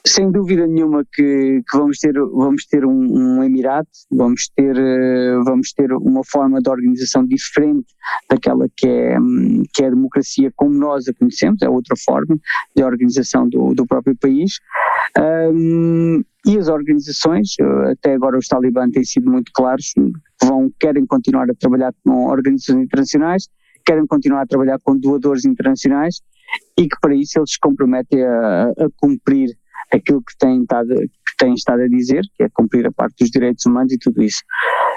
sem 0.05 0.31
dúvida 0.31 0.65
nenhuma 0.65 1.03
que, 1.13 1.61
que, 1.69 1.77
vamos 1.77 1.99
ter, 1.99 2.13
vamos 2.13 2.65
ter 2.65 2.85
um, 2.85 3.37
um 3.39 3.43
Emirato, 3.43 3.89
vamos 4.11 4.49
ter, 4.55 4.75
vamos 5.43 5.73
ter 5.73 5.91
uma 5.91 6.23
forma 6.23 6.61
de 6.61 6.69
organização 6.69 7.25
diferente 7.25 7.87
daquela 8.29 8.67
que 8.75 8.87
é, 8.87 9.17
que 9.73 9.83
é 9.83 9.87
a 9.87 9.91
democracia 9.91 10.51
como 10.55 10.73
nós 10.73 11.07
a 11.07 11.13
conhecemos, 11.13 11.61
é 11.61 11.69
outra 11.69 11.95
forma 11.97 12.37
de 12.75 12.83
organização 12.83 13.47
do, 13.47 13.73
do 13.73 13.85
próprio 13.85 14.15
país. 14.17 14.59
Um, 15.17 16.23
e 16.45 16.57
as 16.57 16.69
organizações, 16.69 17.55
até 17.91 18.13
agora 18.13 18.37
os 18.37 18.47
talibãs 18.47 18.91
têm 18.91 19.03
sido 19.03 19.29
muito 19.29 19.51
claros, 19.53 19.93
vão, 20.41 20.71
querem 20.79 21.05
continuar 21.05 21.49
a 21.49 21.53
trabalhar 21.53 21.93
com 22.03 22.27
organizações 22.27 22.85
internacionais, 22.85 23.49
querem 23.85 24.05
continuar 24.07 24.41
a 24.43 24.47
trabalhar 24.47 24.79
com 24.81 24.97
doadores 24.97 25.45
internacionais 25.45 26.21
e 26.77 26.87
que 26.87 26.95
para 27.01 27.13
isso 27.13 27.39
eles 27.39 27.51
se 27.51 27.59
comprometem 27.59 28.23
a, 28.23 28.69
a 28.69 28.89
cumprir 28.95 29.57
aquilo 29.93 30.21
que 30.21 30.37
têm, 30.37 30.61
estado, 30.61 30.95
que 30.95 31.37
têm 31.37 31.53
estado 31.53 31.81
a 31.81 31.87
dizer, 31.87 32.21
que 32.35 32.43
é 32.43 32.49
cumprir 32.49 32.85
a 32.87 32.91
parte 32.91 33.15
dos 33.19 33.29
direitos 33.29 33.65
humanos 33.65 33.93
e 33.93 33.97
tudo 33.97 34.21
isso. 34.21 34.41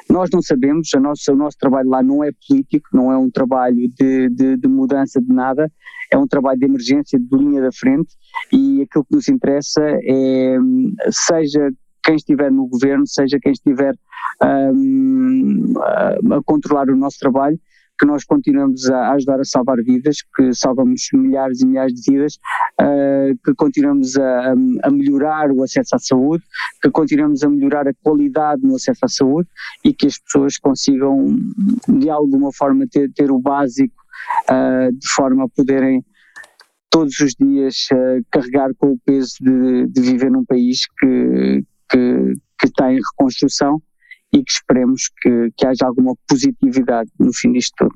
Nós 0.09 0.31
não 0.33 0.43
sabemos, 0.43 0.89
a 0.95 1.01
nossa, 1.01 1.33
o 1.33 1.37
nosso 1.37 1.57
trabalho 1.59 1.89
lá 1.89 2.03
não 2.03 2.25
é 2.25 2.31
político, 2.47 2.89
não 2.93 3.13
é 3.13 3.17
um 3.17 3.31
trabalho 3.31 3.89
de, 3.89 4.29
de, 4.31 4.57
de 4.57 4.69
mudança 4.69 5.21
de 5.21 5.33
nada, 5.33 5.71
é 6.11 6.19
um 6.19 6.27
trabalho 6.27 6.59
de 6.59 6.67
emergência, 6.67 7.19
de 7.19 7.37
linha 7.37 7.61
da 7.61 7.71
frente, 7.73 8.15
e 8.53 8.83
aquilo 8.83 9.05
que 9.05 9.15
nos 9.15 9.29
interessa 9.29 9.81
é, 9.83 10.57
seja 11.11 11.71
quem 12.03 12.17
estiver 12.17 12.51
no 12.51 12.67
governo, 12.67 13.07
seja 13.07 13.39
quem 13.41 13.53
estiver 13.53 13.95
um, 14.43 15.75
a 15.79 16.43
controlar 16.45 16.89
o 16.89 16.97
nosso 16.97 17.19
trabalho, 17.19 17.59
que 18.01 18.07
nós 18.07 18.25
continuamos 18.25 18.89
a 18.89 19.13
ajudar 19.13 19.41
a 19.41 19.45
salvar 19.45 19.77
vidas, 19.83 20.23
que 20.35 20.55
salvamos 20.55 21.03
milhares 21.13 21.61
e 21.61 21.67
milhares 21.67 21.93
de 21.93 22.11
vidas, 22.11 22.39
uh, 22.81 23.39
que 23.45 23.53
continuamos 23.55 24.17
a, 24.17 24.55
a, 24.85 24.91
melhorar 24.91 25.53
o 25.53 25.63
acesso 25.63 25.95
à 25.95 25.99
saúde, 25.99 26.43
que 26.81 26.91
continuamos 26.91 27.45
a 27.45 27.51
melhorar 27.51 27.87
a 27.87 27.93
qualidade 28.03 28.63
no 28.63 28.77
acesso 28.77 29.05
à 29.05 29.09
saúde 29.09 29.49
e 29.85 29.93
que 29.93 30.07
as 30.07 30.19
pessoas 30.19 30.57
consigam 30.57 31.37
de 31.87 32.09
alguma 32.09 32.51
forma 32.55 32.87
ter, 32.91 33.13
ter 33.13 33.31
o 33.31 33.39
básico 33.39 33.95
uh, 34.51 34.91
de 34.91 35.09
forma 35.11 35.45
a 35.45 35.49
poderem 35.49 36.03
todos 36.89 37.21
os 37.21 37.35
dias 37.39 37.87
uh, 37.93 38.25
carregar 38.31 38.71
com 38.79 38.93
o 38.93 38.99
peso 39.05 39.35
de, 39.43 39.89
de 39.89 40.01
viver 40.01 40.31
num 40.31 40.45
país 40.47 40.87
que, 40.99 41.65
que, 41.91 42.33
que 42.59 42.67
está 42.67 42.91
em 42.91 42.97
reconstrução 42.97 43.81
e 44.33 44.43
que 44.43 44.53
esperemos 44.53 45.11
que, 45.21 45.51
que 45.57 45.67
haja 45.67 45.87
alguma 45.87 46.15
positividade 46.29 47.11
no 47.19 47.33
fim 47.33 47.53
disto 47.53 47.75
tudo. 47.79 47.95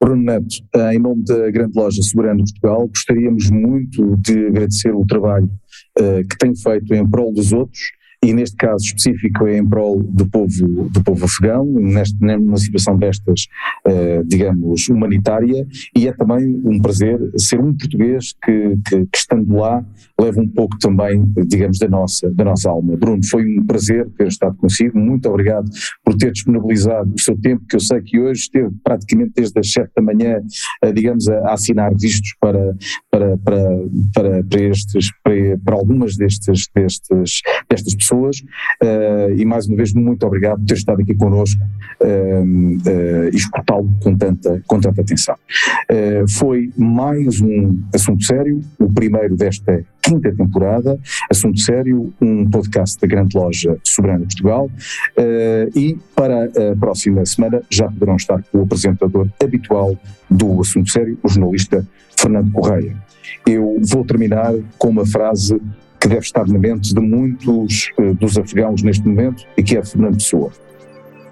Bruno 0.00 0.22
Neto, 0.22 0.56
eh, 0.76 0.94
em 0.94 0.98
nome 1.00 1.24
da 1.24 1.50
grande 1.50 1.76
loja 1.76 2.00
Soberano 2.02 2.44
de 2.44 2.52
Portugal, 2.52 2.86
gostaríamos 2.86 3.50
muito 3.50 4.16
de 4.18 4.46
agradecer 4.46 4.94
o 4.94 5.04
trabalho 5.04 5.50
uh, 5.98 6.26
que 6.28 6.38
tem 6.38 6.54
feito 6.54 6.94
em 6.94 7.08
prol 7.08 7.32
dos 7.32 7.52
outros 7.52 7.80
e 8.22 8.32
neste 8.32 8.56
caso 8.56 8.84
específico 8.84 9.46
é 9.46 9.58
em 9.58 9.66
prol 9.66 10.02
do 10.02 10.28
povo, 10.28 10.90
do 10.90 11.02
povo 11.04 11.24
afegão, 11.24 11.64
neste, 11.64 12.16
numa 12.20 12.56
situação 12.56 12.96
destas, 12.96 13.46
eh, 13.86 14.22
digamos, 14.26 14.88
humanitária, 14.88 15.66
e 15.96 16.08
é 16.08 16.12
também 16.12 16.60
um 16.64 16.80
prazer 16.80 17.18
ser 17.36 17.60
um 17.60 17.72
português 17.72 18.34
que, 18.44 18.76
que, 18.88 19.06
que, 19.06 19.18
estando 19.18 19.54
lá 19.54 19.84
leva 20.20 20.40
um 20.40 20.48
pouco 20.48 20.76
também, 20.78 21.32
digamos, 21.46 21.78
da 21.78 21.88
nossa, 21.88 22.28
da 22.34 22.44
nossa 22.44 22.68
alma. 22.68 22.96
Bruno, 22.96 23.24
foi 23.24 23.46
um 23.46 23.64
prazer 23.64 24.08
ter 24.16 24.26
estado 24.26 24.56
consigo, 24.56 24.98
muito 24.98 25.28
obrigado 25.28 25.70
por 26.04 26.16
ter 26.16 26.32
disponibilizado 26.32 27.14
o 27.14 27.20
seu 27.20 27.38
tempo, 27.40 27.64
que 27.68 27.76
eu 27.76 27.80
sei 27.80 28.00
que 28.00 28.18
hoje 28.18 28.42
esteve 28.42 28.74
praticamente 28.82 29.32
desde 29.36 29.60
as 29.60 29.70
7 29.70 29.90
da 29.94 30.02
manhã, 30.02 30.40
digamos, 30.92 31.28
a, 31.28 31.38
a 31.50 31.52
assinar 31.52 31.94
vistos 31.94 32.34
para, 32.40 32.76
para, 33.12 33.38
para, 33.38 33.60
para, 34.12 34.44
para 34.44 34.60
estes, 34.60 35.08
para, 35.22 35.58
para 35.64 35.76
algumas 35.76 36.16
destes, 36.16 36.68
destes, 36.74 37.42
destas 37.70 37.94
pessoas 37.94 38.07
pessoas 38.08 38.38
uh, 38.82 39.32
e 39.36 39.44
mais 39.44 39.66
uma 39.66 39.76
vez 39.76 39.92
muito 39.92 40.24
obrigado 40.26 40.58
por 40.58 40.66
ter 40.66 40.74
estado 40.74 41.02
aqui 41.02 41.14
connosco 41.14 41.60
uh, 42.00 43.30
e 43.32 43.36
escutá-lo 43.36 43.90
com 44.02 44.16
tanta, 44.16 44.62
com 44.66 44.80
tanta 44.80 45.00
atenção. 45.02 45.36
foi 46.28 46.70
mais 46.76 47.40
um 47.40 47.78
assunto 47.94 48.24
sério, 48.24 48.60
o 48.78 48.92
primeiro 48.92 49.36
desta 49.36 49.84
quinta 50.02 50.32
temporada, 50.34 50.98
Assunto 51.30 51.60
Sério, 51.60 52.12
um 52.20 52.48
podcast 52.48 52.98
da 53.00 53.06
Grande 53.06 53.36
Loja 53.36 53.76
Soberana 53.84 54.24
de 54.24 54.36
Portugal 54.36 54.70
e 55.74 55.98
para 56.14 56.44
a 56.44 56.76
próxima 56.78 57.24
semana 57.26 57.62
já 57.70 57.88
poderão 57.88 58.16
estar 58.16 58.42
com 58.50 58.58
o 58.58 58.62
apresentador 58.62 59.28
habitual 59.42 59.96
do 60.30 60.60
Assunto 60.60 60.90
Sério, 60.90 61.18
o 61.22 61.28
jornalista 61.28 61.86
Fernando 62.16 62.50
Correia. 62.52 62.96
Eu 63.46 63.76
vou 63.82 64.04
terminar 64.04 64.54
com 64.78 64.88
uma 64.88 65.06
frase 65.06 65.60
que 66.08 66.14
deve 66.14 66.24
estar 66.24 66.48
na 66.48 66.58
mente 66.58 66.94
de 66.94 67.00
muitos 67.00 67.90
uh, 67.98 68.14
dos 68.14 68.38
afegãos 68.38 68.82
neste 68.82 69.06
momento 69.06 69.44
e 69.56 69.62
que 69.62 69.76
é 69.76 69.84
Fernando 69.84 70.14
Pessoa. 70.14 70.50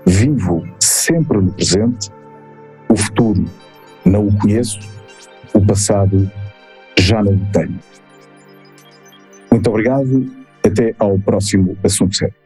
Vivo 0.04 0.62
sempre 0.78 1.38
no 1.38 1.50
presente, 1.52 2.10
o 2.88 2.96
futuro 2.96 3.44
não 4.04 4.28
o 4.28 4.38
conheço, 4.38 4.78
o 5.54 5.64
passado 5.64 6.30
já 6.98 7.22
não 7.22 7.32
o 7.32 7.46
tenho. 7.52 7.78
Muito 9.50 9.70
obrigado, 9.70 10.30
até 10.62 10.94
ao 10.98 11.18
próximo 11.18 11.76
assunto 11.82 12.14
sério. 12.14 12.45